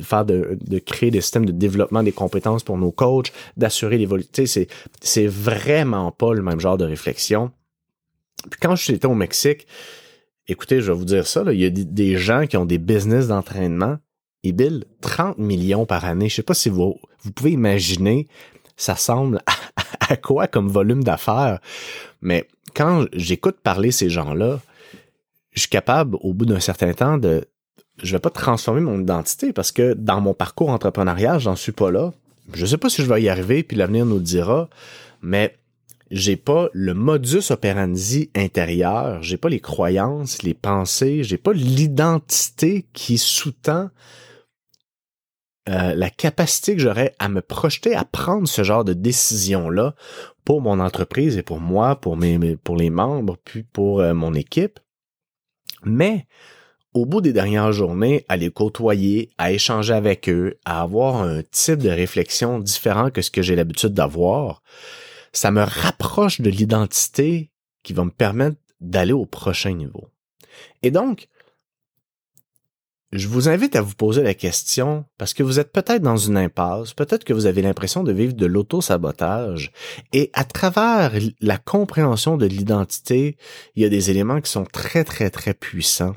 faire 0.03 0.25
de, 0.25 0.59
créer 0.85 1.11
des 1.11 1.21
systèmes 1.21 1.45
de 1.45 1.53
développement 1.53 2.03
des 2.03 2.13
compétences 2.13 2.65
pour 2.65 2.79
nos 2.79 2.93
coachs, 2.93 3.33
d'assurer 3.57 3.99
l'évolution. 3.99 4.45
C'est, 4.47 4.69
c'est 5.01 5.27
vraiment 5.27 6.11
pas 6.11 6.33
le 6.33 6.43
même 6.43 6.61
genre 6.61 6.79
de 6.79 6.85
réflexion. 6.85 7.51
Puis 8.51 8.59
quand 8.61 8.75
je 8.75 8.83
suis 8.83 9.01
au 9.05 9.15
Mexique, 9.15 9.67
écoutez, 10.49 10.81
je 10.81 10.91
vais 10.91 10.99
vous 10.99 11.05
dire 11.05 11.27
ça, 11.27 11.45
il 11.53 11.61
y 11.61 11.67
a 11.67 11.71
des 11.71 12.17
gens 12.17 12.47
qui 12.47 12.57
ont 12.57 12.65
des 12.65 12.79
business 12.79 13.29
d'entraînement 13.29 13.99
billent 14.51 14.85
30 15.01 15.39
millions 15.39 15.87
par 15.87 16.05
année. 16.05 16.29
Je 16.29 16.37
sais 16.37 16.43
pas 16.43 16.55
si 16.55 16.69
vous, 16.69 16.99
vous 17.23 17.31
pouvez 17.31 17.53
imaginer, 17.53 18.27
ça 18.77 18.97
semble 18.97 19.41
à, 20.09 20.17
quoi 20.17 20.49
comme 20.49 20.69
volume 20.69 21.05
d'affaires. 21.05 21.61
Mais 22.21 22.49
quand 22.75 23.07
j'écoute 23.13 23.59
parler 23.63 23.93
ces 23.93 24.11
gens-là, 24.11 24.61
je 25.53 25.61
suis 25.61 25.69
capable, 25.69 26.17
au 26.21 26.33
bout 26.33 26.47
d'un 26.47 26.61
certain 26.61 26.93
temps, 26.93 27.19
de, 27.19 27.45
je 28.03 28.13
vais 28.13 28.19
pas 28.19 28.31
transformer 28.31 28.81
mon 28.81 29.01
identité 29.01 29.53
parce 29.53 29.71
que 29.71 29.95
dans 29.95 30.21
mon 30.21 30.35
parcours 30.35 30.71
entrepreneurial, 30.71 31.39
j'en 31.39 31.57
suis 31.57 31.73
pas 31.73 31.91
là. 31.91 32.13
Je 32.55 32.67
sais 32.67 32.79
pas 32.79 32.89
si 32.89 33.03
je 33.03 33.09
vais 33.09 33.23
y 33.23 33.29
arriver, 33.29 33.63
puis 33.63 33.77
l'avenir 33.77 34.05
nous 34.05 34.17
le 34.17 34.23
dira, 34.23 34.69
mais 35.21 35.57
j'ai 36.11 36.37
pas 36.37 36.69
le 36.73 36.93
modus 36.93 37.51
operandi 37.51 38.31
intérieur, 38.35 39.23
j'ai 39.23 39.37
pas 39.37 39.49
les 39.49 39.61
croyances, 39.61 40.43
les 40.43 40.55
pensées, 40.55 41.23
j'ai 41.23 41.39
pas 41.39 41.53
l'identité 41.53 42.85
qui 42.93 43.17
sous-tend 43.17 43.91
euh, 45.69 45.95
la 45.95 46.11
capacité 46.11 46.75
que 46.75 46.83
j'aurais 46.83 47.15
à 47.19 47.29
me 47.29 47.41
projeter 47.41 47.95
à 47.95 48.05
prendre 48.05 48.49
ce 48.49 48.65
genre 48.65 48.85
de 48.85 48.95
décision-là 48.95 49.95
pour 50.45 50.61
mon 50.61 50.81
entreprise 50.81 51.37
et 51.37 51.43
pour 51.43 51.61
moi, 51.61 51.97
pour 52.01 52.17
mes, 52.17 52.57
pour 52.57 52.77
les 52.77 52.91
membres, 52.91 53.37
puis 53.45 53.63
pour 53.63 54.01
euh, 54.01 54.13
mon 54.13 54.35
équipe. 54.35 54.81
Mais 55.85 56.27
au 56.95 57.07
bout 57.07 57.21
des 57.21 57.33
dernières 57.33 57.73
journées, 57.73 58.25
à 58.29 58.37
les 58.37 58.51
côtoyer, 58.51 59.31
à 59.39 59.53
échanger 59.53 59.95
avec 59.95 60.29
eux, 60.29 60.59
à 60.65 60.83
avoir 60.83 61.23
un 61.23 61.43
type 61.51 61.79
de 61.79 61.91
réflexion 61.91 62.59
différent 62.59 63.11
que 63.11 63.23
ce 63.23 63.31
que 63.31 63.43
j'ai 63.43 63.57
l'habitude 63.57 63.95
d'avoir, 63.95 64.63
ça 65.33 65.51
me 65.51 65.63
rapproche 65.63 66.41
de 66.41 66.51
l'identité 66.51 67.51
qui 67.83 67.93
va 67.93 68.05
me 68.05 68.11
permettre 68.11 68.57
d'aller 68.81 69.13
au 69.13 69.27
prochain 69.27 69.73
niveau. 69.73 70.09
Et 70.83 70.91
donc, 70.91 71.29
je 73.13 73.29
vous 73.29 73.51
invite 73.51 73.77
à 73.77 73.83
vous 73.83 73.95
poser 73.95 74.23
la 74.23 74.33
question 74.33 75.05
parce 75.19 75.35
que 75.35 75.43
vous 75.43 75.61
êtes 75.61 75.71
peut-être 75.71 76.03
dans 76.03 76.17
une 76.17 76.39
impasse, 76.39 76.95
peut-être 76.95 77.25
que 77.25 77.35
vous 77.35 77.45
avez 77.45 77.61
l'impression 77.61 78.03
de 78.03 78.13
vivre 78.13 78.33
de 78.33 78.47
l'auto-sabotage 78.47 79.71
et 80.15 80.31
à 80.33 80.45
travers 80.45 81.13
la 81.41 81.59
compréhension 81.59 82.39
de 82.39 82.47
l'identité, 82.47 83.37
il 83.75 83.83
y 83.83 83.87
a 83.87 83.91
des 83.91 84.11
éléments 84.11 84.41
qui 84.41 84.51
sont 84.51 84.65
très 84.65 85.05
très 85.05 85.29
très 85.29 85.53
puissants. 85.53 86.17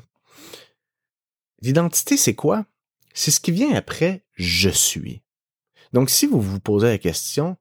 L'identité, 1.60 2.16
c'est 2.16 2.34
quoi? 2.34 2.64
C'est 3.12 3.30
ce 3.30 3.40
qui 3.40 3.52
vient 3.52 3.74
après 3.74 4.24
je 4.32 4.70
suis. 4.70 5.22
Donc 5.92 6.08
si 6.08 6.26
vous 6.26 6.40
vous 6.40 6.60
posez 6.60 6.88
la 6.88 6.98
question 6.98 7.56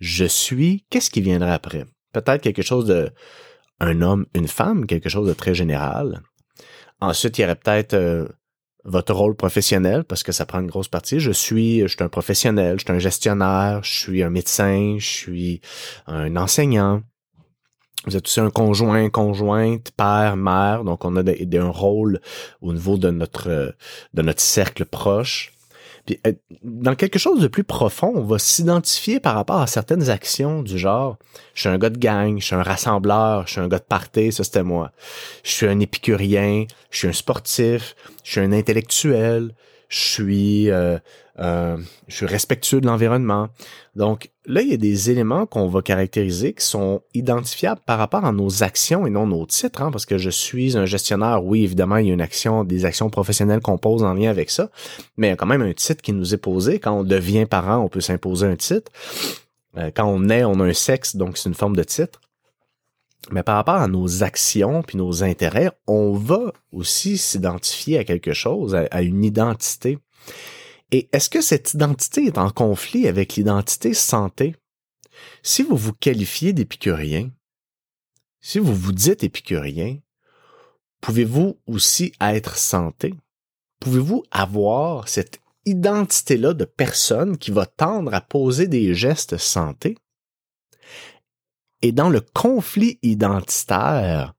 je 0.00 0.24
suis, 0.24 0.86
qu'est-ce 0.88 1.10
qui 1.10 1.20
viendra 1.20 1.52
après? 1.52 1.84
Peut-être 2.12 2.40
quelque 2.40 2.62
chose 2.62 2.86
de 2.86 3.10
un 3.80 4.00
homme, 4.00 4.26
une 4.34 4.48
femme, 4.48 4.86
quelque 4.86 5.08
chose 5.08 5.28
de 5.28 5.34
très 5.34 5.54
général. 5.54 6.22
Ensuite, 7.00 7.38
il 7.38 7.42
y 7.42 7.44
aurait 7.44 7.54
peut-être 7.54 7.94
euh, 7.94 8.26
votre 8.84 9.12
rôle 9.12 9.34
professionnel 9.34 10.04
parce 10.04 10.22
que 10.22 10.32
ça 10.32 10.46
prend 10.46 10.60
une 10.60 10.68
grosse 10.68 10.88
partie. 10.88 11.20
Je 11.20 11.32
suis, 11.32 11.80
je 11.80 11.88
suis 11.88 12.02
un 12.02 12.08
professionnel, 12.08 12.78
je 12.78 12.84
suis 12.84 12.92
un 12.92 12.98
gestionnaire, 12.98 13.82
je 13.82 13.92
suis 13.92 14.22
un 14.22 14.30
médecin, 14.30 14.96
je 14.98 15.06
suis 15.06 15.60
un 16.06 16.36
enseignant. 16.36 17.02
Vous 18.06 18.16
êtes 18.16 18.26
aussi 18.26 18.40
un 18.40 18.50
conjoint, 18.50 19.10
conjointe, 19.10 19.90
père, 19.96 20.36
mère, 20.36 20.84
donc 20.84 21.04
on 21.04 21.16
a 21.16 21.22
un 21.22 21.68
rôle 21.68 22.20
au 22.60 22.72
niveau 22.72 22.96
de 22.96 23.10
notre 23.10 23.74
de 24.14 24.22
notre 24.22 24.40
cercle 24.40 24.84
proche. 24.84 25.52
Euh, 26.26 26.32
dans 26.62 26.94
quelque 26.94 27.18
chose 27.18 27.40
de 27.40 27.48
plus 27.48 27.64
profond, 27.64 28.12
on 28.14 28.22
va 28.22 28.38
s'identifier 28.38 29.20
par 29.20 29.34
rapport 29.34 29.60
à 29.60 29.66
certaines 29.66 30.10
actions 30.10 30.62
du 30.62 30.78
genre, 30.78 31.18
je 31.54 31.60
suis 31.60 31.68
un 31.68 31.78
gars 31.78 31.90
de 31.90 31.98
gang, 31.98 32.38
je 32.38 32.44
suis 32.44 32.54
un 32.54 32.62
rassembleur, 32.62 33.46
je 33.46 33.52
suis 33.52 33.60
un 33.60 33.68
gars 33.68 33.78
de 33.78 33.84
party, 33.84 34.32
ça 34.32 34.44
c'était 34.44 34.62
moi. 34.62 34.92
Je 35.44 35.50
suis 35.50 35.66
un 35.66 35.80
épicurien, 35.80 36.64
je 36.90 36.98
suis 36.98 37.08
un 37.08 37.12
sportif, 37.12 37.94
je 38.24 38.32
suis 38.32 38.40
un 38.40 38.52
intellectuel, 38.52 39.54
je 39.88 39.98
suis 39.98 40.70
euh, 40.70 40.98
euh, 41.40 41.76
je 42.08 42.16
suis 42.16 42.26
respectueux 42.26 42.80
de 42.80 42.86
l'environnement. 42.86 43.48
Donc 43.94 44.30
là, 44.44 44.60
il 44.62 44.68
y 44.68 44.74
a 44.74 44.76
des 44.76 45.10
éléments 45.10 45.46
qu'on 45.46 45.68
va 45.68 45.82
caractériser 45.82 46.52
qui 46.52 46.64
sont 46.64 47.02
identifiables 47.14 47.80
par 47.86 47.98
rapport 47.98 48.24
à 48.24 48.32
nos 48.32 48.62
actions 48.62 49.06
et 49.06 49.10
non 49.10 49.26
nos 49.26 49.46
titres, 49.46 49.82
hein, 49.82 49.90
parce 49.92 50.04
que 50.04 50.18
je 50.18 50.30
suis 50.30 50.76
un 50.76 50.84
gestionnaire. 50.84 51.44
Oui, 51.44 51.62
évidemment, 51.62 51.98
il 51.98 52.08
y 52.08 52.10
a 52.10 52.14
une 52.14 52.20
action, 52.20 52.64
des 52.64 52.84
actions 52.84 53.08
professionnelles 53.08 53.60
qu'on 53.60 53.78
pose 53.78 54.02
en 54.02 54.14
lien 54.14 54.30
avec 54.30 54.50
ça, 54.50 54.70
mais 55.16 55.28
il 55.28 55.30
y 55.30 55.32
a 55.32 55.36
quand 55.36 55.46
même 55.46 55.62
un 55.62 55.72
titre 55.72 56.02
qui 56.02 56.12
nous 56.12 56.34
est 56.34 56.38
posé. 56.38 56.80
Quand 56.80 56.92
on 56.92 57.04
devient 57.04 57.46
parent, 57.46 57.78
on 57.78 57.88
peut 57.88 58.00
s'imposer 58.00 58.46
un 58.46 58.56
titre. 58.56 58.90
Euh, 59.76 59.90
quand 59.94 60.06
on 60.06 60.28
est, 60.30 60.44
on 60.44 60.58
a 60.58 60.64
un 60.64 60.72
sexe, 60.72 61.14
donc 61.14 61.38
c'est 61.38 61.48
une 61.48 61.54
forme 61.54 61.76
de 61.76 61.84
titre. 61.84 62.20
Mais 63.30 63.42
par 63.42 63.56
rapport 63.56 63.74
à 63.74 63.88
nos 63.88 64.22
actions 64.22 64.82
puis 64.82 64.96
nos 64.96 65.22
intérêts, 65.22 65.70
on 65.86 66.12
va 66.14 66.52
aussi 66.72 67.18
s'identifier 67.18 67.98
à 67.98 68.04
quelque 68.04 68.32
chose, 68.32 68.74
à 68.74 69.02
une 69.02 69.24
identité. 69.24 69.98
Et 70.90 71.08
est-ce 71.12 71.28
que 71.28 71.42
cette 71.42 71.74
identité 71.74 72.24
est 72.26 72.38
en 72.38 72.50
conflit 72.50 73.08
avec 73.08 73.36
l'identité 73.36 73.92
santé? 73.92 74.56
Si 75.42 75.62
vous 75.62 75.76
vous 75.76 75.92
qualifiez 75.92 76.52
d'épicurien, 76.52 77.30
si 78.40 78.58
vous 78.58 78.74
vous 78.74 78.92
dites 78.92 79.24
épicurien, 79.24 79.98
pouvez-vous 81.00 81.58
aussi 81.66 82.12
être 82.20 82.56
santé? 82.56 83.14
Pouvez-vous 83.80 84.24
avoir 84.30 85.08
cette 85.08 85.40
identité-là 85.66 86.54
de 86.54 86.64
personne 86.64 87.36
qui 87.36 87.50
va 87.50 87.66
tendre 87.66 88.14
à 88.14 88.20
poser 88.20 88.66
des 88.66 88.94
gestes 88.94 89.36
santé? 89.36 89.96
Et 91.82 91.92
dans 91.92 92.08
le 92.08 92.20
conflit 92.20 92.98
identitaire, 93.02 94.34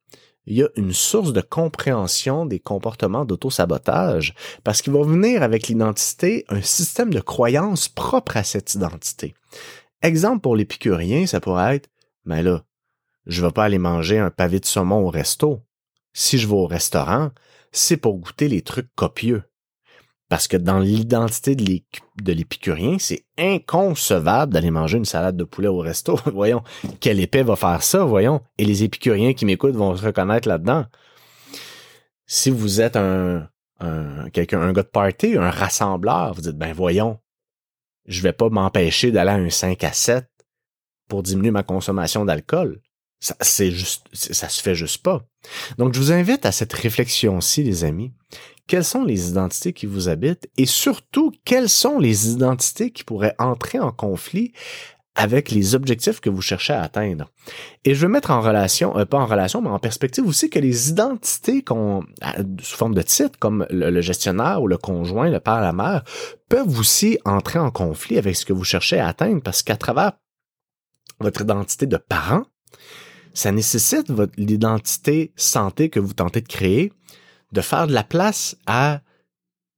il 0.49 0.57
y 0.57 0.63
a 0.63 0.69
une 0.75 0.93
source 0.93 1.31
de 1.31 1.41
compréhension 1.41 2.45
des 2.47 2.59
comportements 2.59 3.23
d'auto-sabotage 3.23 4.33
parce 4.63 4.81
qu'il 4.81 4.93
va 4.93 5.03
venir 5.03 5.43
avec 5.43 5.67
l'identité 5.67 6.43
un 6.49 6.63
système 6.63 7.13
de 7.13 7.21
croyances 7.21 7.87
propre 7.87 8.35
à 8.35 8.43
cette 8.43 8.73
identité. 8.73 9.35
Exemple 10.01 10.41
pour 10.41 10.55
l'épicurien, 10.55 11.27
ça 11.27 11.39
pourrait 11.39 11.75
être, 11.75 11.89
mais 12.25 12.43
ben 12.43 12.51
là, 12.51 12.63
je 13.27 13.45
vais 13.45 13.51
pas 13.51 13.65
aller 13.65 13.77
manger 13.77 14.17
un 14.17 14.31
pavé 14.31 14.59
de 14.59 14.65
saumon 14.65 15.05
au 15.05 15.09
resto. 15.09 15.61
Si 16.13 16.39
je 16.39 16.47
vais 16.47 16.55
au 16.55 16.65
restaurant, 16.65 17.29
c'est 17.71 17.97
pour 17.97 18.17
goûter 18.17 18.47
les 18.47 18.63
trucs 18.63 18.89
copieux. 18.95 19.43
Parce 20.29 20.47
que 20.47 20.57
dans 20.57 20.77
l'identité 20.77 21.55
de 21.55 22.31
l'épicurien, 22.31 22.97
c'est 22.99 23.25
inconcevable 23.37 24.53
d'aller 24.53 24.69
manger 24.69 24.99
une 24.99 25.05
salade 25.05 25.35
de 25.35 25.43
poulet 25.43 25.67
au 25.67 25.79
resto. 25.79 26.19
voyons, 26.27 26.63
quel 26.99 27.19
épais 27.19 27.41
va 27.41 27.55
faire 27.55 27.81
ça, 27.81 28.03
voyons? 28.03 28.41
Et 28.59 28.65
les 28.65 28.83
épicuriens 28.83 29.33
qui 29.33 29.45
m'écoutent 29.45 29.75
vont 29.75 29.97
se 29.97 30.05
reconnaître 30.05 30.47
là-dedans. 30.47 30.85
Si 32.27 32.51
vous 32.51 32.79
êtes 32.79 32.95
un, 32.95 33.49
un, 33.79 34.29
quelqu'un, 34.29 34.61
un 34.61 34.71
gars 34.71 34.83
de 34.83 34.87
party, 34.87 35.35
un 35.35 35.49
rassembleur, 35.49 36.35
vous 36.35 36.41
dites, 36.41 36.57
ben 36.57 36.73
voyons, 36.73 37.19
je 38.05 38.21
vais 38.21 38.33
pas 38.33 38.49
m'empêcher 38.49 39.11
d'aller 39.11 39.31
à 39.31 39.35
un 39.35 39.49
5 39.49 39.83
à 39.83 39.93
7 39.93 40.27
pour 41.07 41.23
diminuer 41.23 41.51
ma 41.51 41.63
consommation 41.63 42.23
d'alcool. 42.23 42.81
Ça, 43.19 43.35
c'est 43.41 43.71
juste, 43.71 44.07
ça 44.13 44.47
se 44.47 44.61
fait 44.61 44.75
juste 44.75 45.03
pas. 45.03 45.25
Donc, 45.77 45.93
je 45.93 45.99
vous 45.99 46.11
invite 46.11 46.45
à 46.45 46.51
cette 46.51 46.71
réflexion-ci, 46.71 47.63
les 47.63 47.83
amis. 47.83 48.13
Quelles 48.69 48.85
sont 48.85 49.03
les 49.03 49.29
identités 49.29 49.73
qui 49.73 49.87
vous 49.87 50.09
habitent 50.09 50.47
et 50.55 50.67
surtout 50.67 51.31
quelles 51.43 51.69
sont 51.69 51.97
les 51.97 52.29
identités 52.29 52.91
qui 52.91 53.03
pourraient 53.03 53.35
entrer 53.39 53.79
en 53.79 53.91
conflit 53.91 54.53
avec 55.15 55.49
les 55.49 55.73
objectifs 55.73 56.19
que 56.19 56.29
vous 56.29 56.43
cherchez 56.43 56.73
à 56.73 56.83
atteindre? 56.83 57.31
Et 57.83 57.95
je 57.95 58.05
veux 58.05 58.11
mettre 58.11 58.29
en 58.29 58.41
relation, 58.41 58.95
euh, 58.95 59.05
pas 59.05 59.17
en 59.17 59.25
relation, 59.25 59.63
mais 59.63 59.69
en 59.69 59.79
perspective 59.79 60.25
aussi 60.25 60.51
que 60.51 60.59
les 60.59 60.91
identités 60.91 61.63
qu'on, 61.63 62.03
sous 62.61 62.77
forme 62.77 62.93
de 62.93 63.01
titre, 63.01 63.39
comme 63.39 63.65
le, 63.71 64.01
gestionnaire 64.01 64.61
ou 64.61 64.67
le 64.67 64.77
conjoint, 64.77 65.31
le 65.31 65.39
père, 65.39 65.61
la 65.61 65.73
mère, 65.73 66.03
peuvent 66.47 66.79
aussi 66.79 67.17
entrer 67.25 67.57
en 67.57 67.71
conflit 67.71 68.19
avec 68.19 68.35
ce 68.35 68.45
que 68.45 68.53
vous 68.53 68.63
cherchez 68.63 68.99
à 68.99 69.07
atteindre 69.07 69.41
parce 69.41 69.63
qu'à 69.63 69.77
travers 69.77 70.11
votre 71.19 71.41
identité 71.41 71.87
de 71.87 71.97
parent, 71.97 72.43
ça 73.33 73.51
nécessite 73.51 74.11
votre, 74.11 74.33
l'identité 74.37 75.33
santé 75.35 75.89
que 75.89 75.99
vous 75.99 76.13
tentez 76.13 76.41
de 76.41 76.47
créer, 76.47 76.93
de 77.51 77.61
faire 77.61 77.87
de 77.87 77.93
la 77.93 78.03
place 78.03 78.57
à 78.65 79.01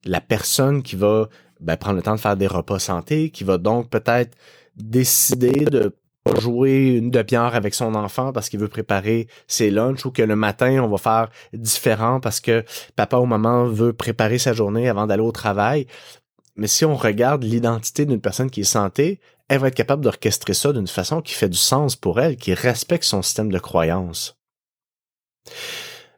la 0.06 0.22
personne 0.22 0.84
qui 0.84 0.96
va 0.96 1.30
ben, 1.60 1.78
prendre 1.78 1.98
le 1.98 2.02
temps 2.02 2.16
de 2.16 2.20
faire 2.20 2.38
des 2.38 2.48
repas 2.48 2.80
santé, 2.80 3.30
qui 3.30 3.44
va 3.44 3.58
donc 3.58 3.90
peut-être 3.90 4.36
décider 4.76 5.66
de 5.66 5.96
jouer 6.38 6.98
une 6.98 7.10
demi-heure 7.10 7.56
avec 7.56 7.74
son 7.74 7.96
enfant 7.96 8.32
parce 8.32 8.50
qu'il 8.50 8.60
veut 8.60 8.68
préparer 8.68 9.28
ses 9.48 9.72
lunchs 9.72 10.06
ou 10.06 10.12
que 10.12 10.22
le 10.22 10.36
matin 10.36 10.84
on 10.84 10.88
va 10.88 10.98
faire 10.98 11.30
différent 11.54 12.20
parce 12.20 12.40
que 12.40 12.64
papa 12.96 13.18
ou 13.18 13.26
maman 13.26 13.66
veut 13.66 13.94
préparer 13.94 14.38
sa 14.38 14.54
journée 14.54 14.88
avant 14.88 15.08
d'aller 15.08 15.24
au 15.24 15.32
travail. 15.32 15.88
Mais 16.56 16.68
si 16.68 16.86
on 16.86 16.96
regarde 16.96 17.44
l'identité 17.44 18.06
d'une 18.06 18.22
personne 18.22 18.52
qui 18.52 18.62
est 18.62 18.66
santé, 18.66 19.20
elle 19.48 19.60
va 19.60 19.68
être 19.68 19.76
capable 19.76 20.04
d'orchestrer 20.04 20.54
ça 20.54 20.72
d'une 20.74 20.88
façon 20.88 21.22
qui 21.22 21.34
fait 21.34 21.50
du 21.50 21.58
sens 21.58 21.96
pour 21.96 22.20
elle, 22.20 22.38
qui 22.38 22.54
respecte 22.54 23.04
son 23.04 23.22
système 23.22 23.52
de 23.52 23.60
croyance. 23.60 24.38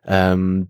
Euh, 0.10 0.64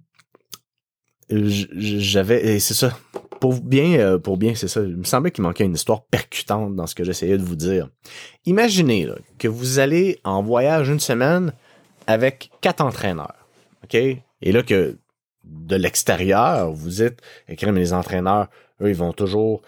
j'avais 1.30 2.56
et 2.56 2.60
c'est 2.60 2.74
ça. 2.74 2.98
Pour 3.40 3.60
bien 3.60 4.00
euh, 4.00 4.18
pour 4.18 4.38
bien 4.38 4.56
c'est 4.56 4.68
ça. 4.68 4.82
Il 4.82 4.98
me 4.98 5.04
semblait 5.04 5.32
qu'il 5.32 5.44
manquait 5.44 5.66
une 5.66 5.74
histoire 5.74 6.04
percutante 6.04 6.76
dans 6.76 6.88
ce 6.88 6.96
que 6.96 7.04
j'essayais 7.04 7.38
de 7.38 7.44
vous 7.44 7.56
dire. 7.56 7.90
Imaginez 8.46 9.08
que 9.38 9.48
vous 9.48 9.80
allez 9.80 10.20
en 10.24 10.42
voyage 10.42 10.90
une 10.90 11.00
semaine 11.00 11.54
avec 12.08 12.52
quatre 12.62 12.82
entraîneurs 12.82 13.36
ok? 13.84 13.96
Et 13.96 14.52
là 14.52 14.64
que 14.64 14.98
de 15.44 15.76
l'extérieur 15.76 16.72
vous 16.72 17.02
êtes 17.02 17.20
écrit 17.50 17.72
mais 17.72 17.82
les 17.82 17.94
entraîneurs 17.94 18.48
eux 18.82 18.90
ils 18.90 18.96
vont 18.96 19.14
toujours 19.14 19.62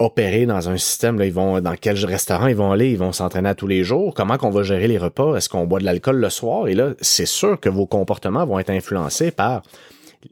opérer 0.00 0.46
dans 0.46 0.68
un 0.68 0.76
système 0.76 1.18
là 1.18 1.26
ils 1.26 1.32
vont 1.32 1.60
dans 1.60 1.76
quel 1.76 2.04
restaurant 2.04 2.48
ils 2.48 2.56
vont 2.56 2.72
aller 2.72 2.90
ils 2.90 2.98
vont 2.98 3.12
s'entraîner 3.12 3.54
tous 3.54 3.68
les 3.68 3.84
jours. 3.84 4.12
Comment 4.14 4.38
qu'on 4.38 4.50
va 4.50 4.62
gérer 4.64 4.88
les 4.88 4.98
repas? 4.98 5.36
Est-ce 5.36 5.48
qu'on 5.48 5.66
boit 5.66 5.78
de 5.78 5.84
l'alcool 5.84 6.16
le 6.16 6.30
soir? 6.30 6.66
Et 6.66 6.74
là 6.74 6.94
c'est 7.00 7.26
sûr 7.26 7.60
que 7.60 7.68
vos 7.68 7.86
comportements 7.86 8.44
vont 8.44 8.58
être 8.58 8.70
influencés 8.70 9.30
par 9.30 9.62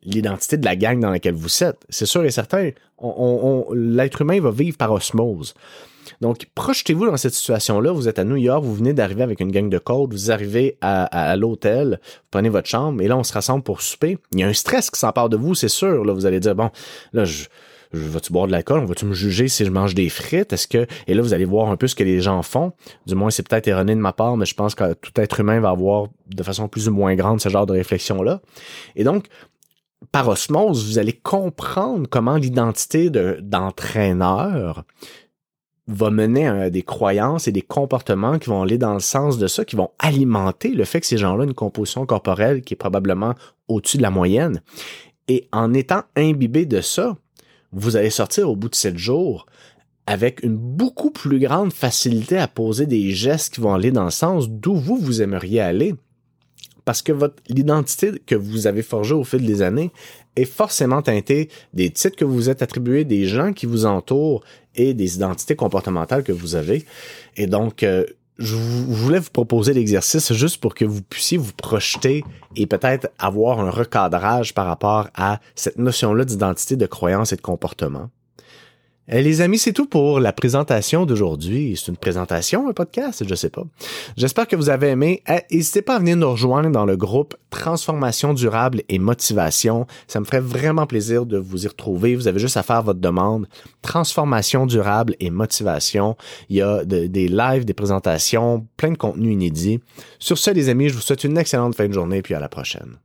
l'identité 0.02 0.56
de 0.56 0.64
la 0.64 0.76
gang 0.76 1.00
dans 1.00 1.10
laquelle 1.10 1.34
vous 1.34 1.62
êtes. 1.62 1.78
C'est 1.88 2.06
sûr 2.06 2.24
et 2.24 2.30
certain, 2.30 2.70
on, 2.98 3.66
l'être 3.74 4.22
humain 4.22 4.40
va 4.40 4.50
vivre 4.50 4.76
par 4.76 4.92
osmose. 4.92 5.54
Donc, 6.20 6.46
projetez-vous 6.54 7.06
dans 7.06 7.16
cette 7.16 7.34
situation-là. 7.34 7.92
Vous 7.92 8.08
êtes 8.08 8.18
à 8.18 8.24
New 8.24 8.36
York, 8.36 8.64
vous 8.64 8.74
venez 8.74 8.92
d'arriver 8.92 9.22
avec 9.22 9.40
une 9.40 9.50
gang 9.50 9.68
de 9.68 9.78
code, 9.78 10.12
vous 10.12 10.30
arrivez 10.30 10.78
à, 10.80 11.36
l'hôtel, 11.36 12.00
vous 12.02 12.28
prenez 12.30 12.48
votre 12.48 12.68
chambre, 12.68 13.02
et 13.02 13.08
là, 13.08 13.16
on 13.16 13.24
se 13.24 13.32
rassemble 13.32 13.62
pour 13.62 13.82
souper. 13.82 14.18
Il 14.32 14.40
y 14.40 14.42
a 14.42 14.48
un 14.48 14.52
stress 14.52 14.90
qui 14.90 14.98
s'empare 14.98 15.28
de 15.28 15.36
vous, 15.36 15.54
c'est 15.54 15.68
sûr. 15.68 16.04
Là, 16.04 16.12
vous 16.12 16.26
allez 16.26 16.40
dire, 16.40 16.54
bon, 16.54 16.70
là, 17.12 17.24
je, 17.24 17.44
je 17.92 18.00
vas-tu 18.00 18.32
boire 18.32 18.46
de 18.46 18.52
l'alcool? 18.52 18.84
Va-tu 18.86 19.06
me 19.06 19.14
juger 19.14 19.48
si 19.48 19.64
je 19.64 19.70
mange 19.70 19.94
des 19.94 20.08
frites? 20.08 20.52
Est-ce 20.52 20.66
que, 20.66 20.86
et 21.06 21.14
là, 21.14 21.22
vous 21.22 21.34
allez 21.34 21.44
voir 21.44 21.70
un 21.70 21.76
peu 21.76 21.86
ce 21.86 21.94
que 21.94 22.04
les 22.04 22.20
gens 22.20 22.42
font. 22.42 22.72
Du 23.06 23.14
moins, 23.14 23.30
c'est 23.30 23.46
peut-être 23.46 23.68
erroné 23.68 23.94
de 23.94 24.00
ma 24.00 24.12
part, 24.12 24.36
mais 24.36 24.46
je 24.46 24.54
pense 24.54 24.74
que 24.74 24.94
tout 24.94 25.12
être 25.20 25.40
humain 25.40 25.60
va 25.60 25.70
avoir 25.70 26.08
de 26.28 26.42
façon 26.42 26.68
plus 26.68 26.88
ou 26.88 26.92
moins 26.92 27.14
grande 27.14 27.40
ce 27.40 27.48
genre 27.48 27.66
de 27.66 27.72
réflexion-là. 27.72 28.40
Et 28.96 29.04
donc, 29.04 29.26
par 30.12 30.28
osmose, 30.28 30.86
vous 30.86 30.98
allez 30.98 31.12
comprendre 31.12 32.08
comment 32.08 32.36
l'identité 32.36 33.10
d'entraîneur 33.10 34.84
va 35.88 36.10
mener 36.10 36.46
à 36.46 36.70
des 36.70 36.82
croyances 36.82 37.48
et 37.48 37.52
des 37.52 37.62
comportements 37.62 38.38
qui 38.38 38.50
vont 38.50 38.62
aller 38.62 38.78
dans 38.78 38.94
le 38.94 39.00
sens 39.00 39.38
de 39.38 39.46
ça, 39.46 39.64
qui 39.64 39.74
vont 39.74 39.90
alimenter 39.98 40.68
le 40.68 40.84
fait 40.84 41.00
que 41.00 41.06
ces 41.06 41.16
gens-là 41.16 41.44
ont 41.44 41.48
une 41.48 41.54
composition 41.54 42.04
corporelle 42.04 42.62
qui 42.62 42.74
est 42.74 42.76
probablement 42.76 43.34
au-dessus 43.68 43.96
de 43.96 44.02
la 44.02 44.10
moyenne. 44.10 44.62
Et 45.28 45.48
en 45.50 45.72
étant 45.72 46.02
imbibé 46.14 46.66
de 46.66 46.80
ça, 46.82 47.16
vous 47.72 47.96
allez 47.96 48.10
sortir 48.10 48.50
au 48.50 48.56
bout 48.56 48.68
de 48.68 48.74
sept 48.74 48.98
jours 48.98 49.46
avec 50.06 50.42
une 50.42 50.56
beaucoup 50.56 51.10
plus 51.10 51.38
grande 51.38 51.72
facilité 51.72 52.38
à 52.38 52.48
poser 52.48 52.86
des 52.86 53.10
gestes 53.10 53.54
qui 53.54 53.60
vont 53.60 53.74
aller 53.74 53.90
dans 53.90 54.04
le 54.04 54.10
sens 54.10 54.48
d'où 54.48 54.74
vous, 54.74 54.96
vous 54.96 55.20
aimeriez 55.20 55.60
aller 55.60 55.94
parce 56.88 57.02
que 57.02 57.12
votre 57.12 57.34
l'identité 57.50 58.12
que 58.24 58.34
vous 58.34 58.66
avez 58.66 58.80
forgée 58.80 59.12
au 59.12 59.22
fil 59.22 59.44
des 59.44 59.60
années 59.60 59.90
est 60.36 60.46
forcément 60.46 61.02
teintée 61.02 61.50
des 61.74 61.90
titres 61.90 62.16
que 62.16 62.24
vous 62.24 62.32
vous 62.32 62.48
êtes 62.48 62.62
attribués, 62.62 63.04
des 63.04 63.26
gens 63.26 63.52
qui 63.52 63.66
vous 63.66 63.84
entourent 63.84 64.42
et 64.74 64.94
des 64.94 65.16
identités 65.16 65.54
comportementales 65.54 66.22
que 66.22 66.32
vous 66.32 66.54
avez. 66.54 66.86
Et 67.36 67.46
donc, 67.46 67.82
euh, 67.82 68.06
je 68.38 68.54
voulais 68.54 69.18
vous 69.18 69.28
proposer 69.30 69.74
l'exercice 69.74 70.32
juste 70.32 70.62
pour 70.62 70.74
que 70.74 70.86
vous 70.86 71.02
puissiez 71.02 71.36
vous 71.36 71.52
projeter 71.52 72.24
et 72.56 72.64
peut-être 72.64 73.10
avoir 73.18 73.60
un 73.60 73.68
recadrage 73.68 74.54
par 74.54 74.64
rapport 74.64 75.08
à 75.14 75.40
cette 75.54 75.76
notion-là 75.76 76.24
d'identité, 76.24 76.76
de 76.76 76.86
croyance 76.86 77.34
et 77.34 77.36
de 77.36 77.42
comportement. 77.42 78.08
Eh, 79.10 79.22
les 79.22 79.40
amis, 79.40 79.58
c'est 79.58 79.72
tout 79.72 79.86
pour 79.86 80.20
la 80.20 80.34
présentation 80.34 81.06
d'aujourd'hui. 81.06 81.74
C'est 81.76 81.90
une 81.90 81.96
présentation, 81.96 82.68
un 82.68 82.74
podcast, 82.74 83.24
je 83.26 83.34
sais 83.34 83.48
pas. 83.48 83.64
J'espère 84.18 84.46
que 84.46 84.54
vous 84.54 84.68
avez 84.68 84.88
aimé. 84.88 85.22
Eh, 85.26 85.40
n'hésitez 85.50 85.80
pas 85.80 85.96
à 85.96 85.98
venir 85.98 86.16
nous 86.16 86.30
rejoindre 86.30 86.70
dans 86.70 86.84
le 86.84 86.96
groupe 86.96 87.34
Transformation 87.48 88.34
durable 88.34 88.82
et 88.90 88.98
motivation. 88.98 89.86
Ça 90.06 90.20
me 90.20 90.26
ferait 90.26 90.40
vraiment 90.40 90.86
plaisir 90.86 91.24
de 91.24 91.38
vous 91.38 91.64
y 91.64 91.68
retrouver. 91.68 92.16
Vous 92.16 92.28
avez 92.28 92.38
juste 92.38 92.58
à 92.58 92.62
faire 92.62 92.82
votre 92.82 93.00
demande. 93.00 93.48
Transformation 93.80 94.66
durable 94.66 95.14
et 95.20 95.30
motivation. 95.30 96.14
Il 96.50 96.56
y 96.56 96.62
a 96.62 96.84
des 96.84 97.28
lives, 97.28 97.64
des 97.64 97.72
présentations, 97.72 98.66
plein 98.76 98.90
de 98.90 98.98
contenus 98.98 99.32
inédits. 99.32 99.80
Sur 100.18 100.36
ce, 100.36 100.50
les 100.50 100.68
amis, 100.68 100.90
je 100.90 100.94
vous 100.94 101.00
souhaite 101.00 101.24
une 101.24 101.38
excellente 101.38 101.74
fin 101.74 101.88
de 101.88 101.94
journée 101.94 102.20
puis 102.20 102.34
à 102.34 102.40
la 102.40 102.50
prochaine. 102.50 102.98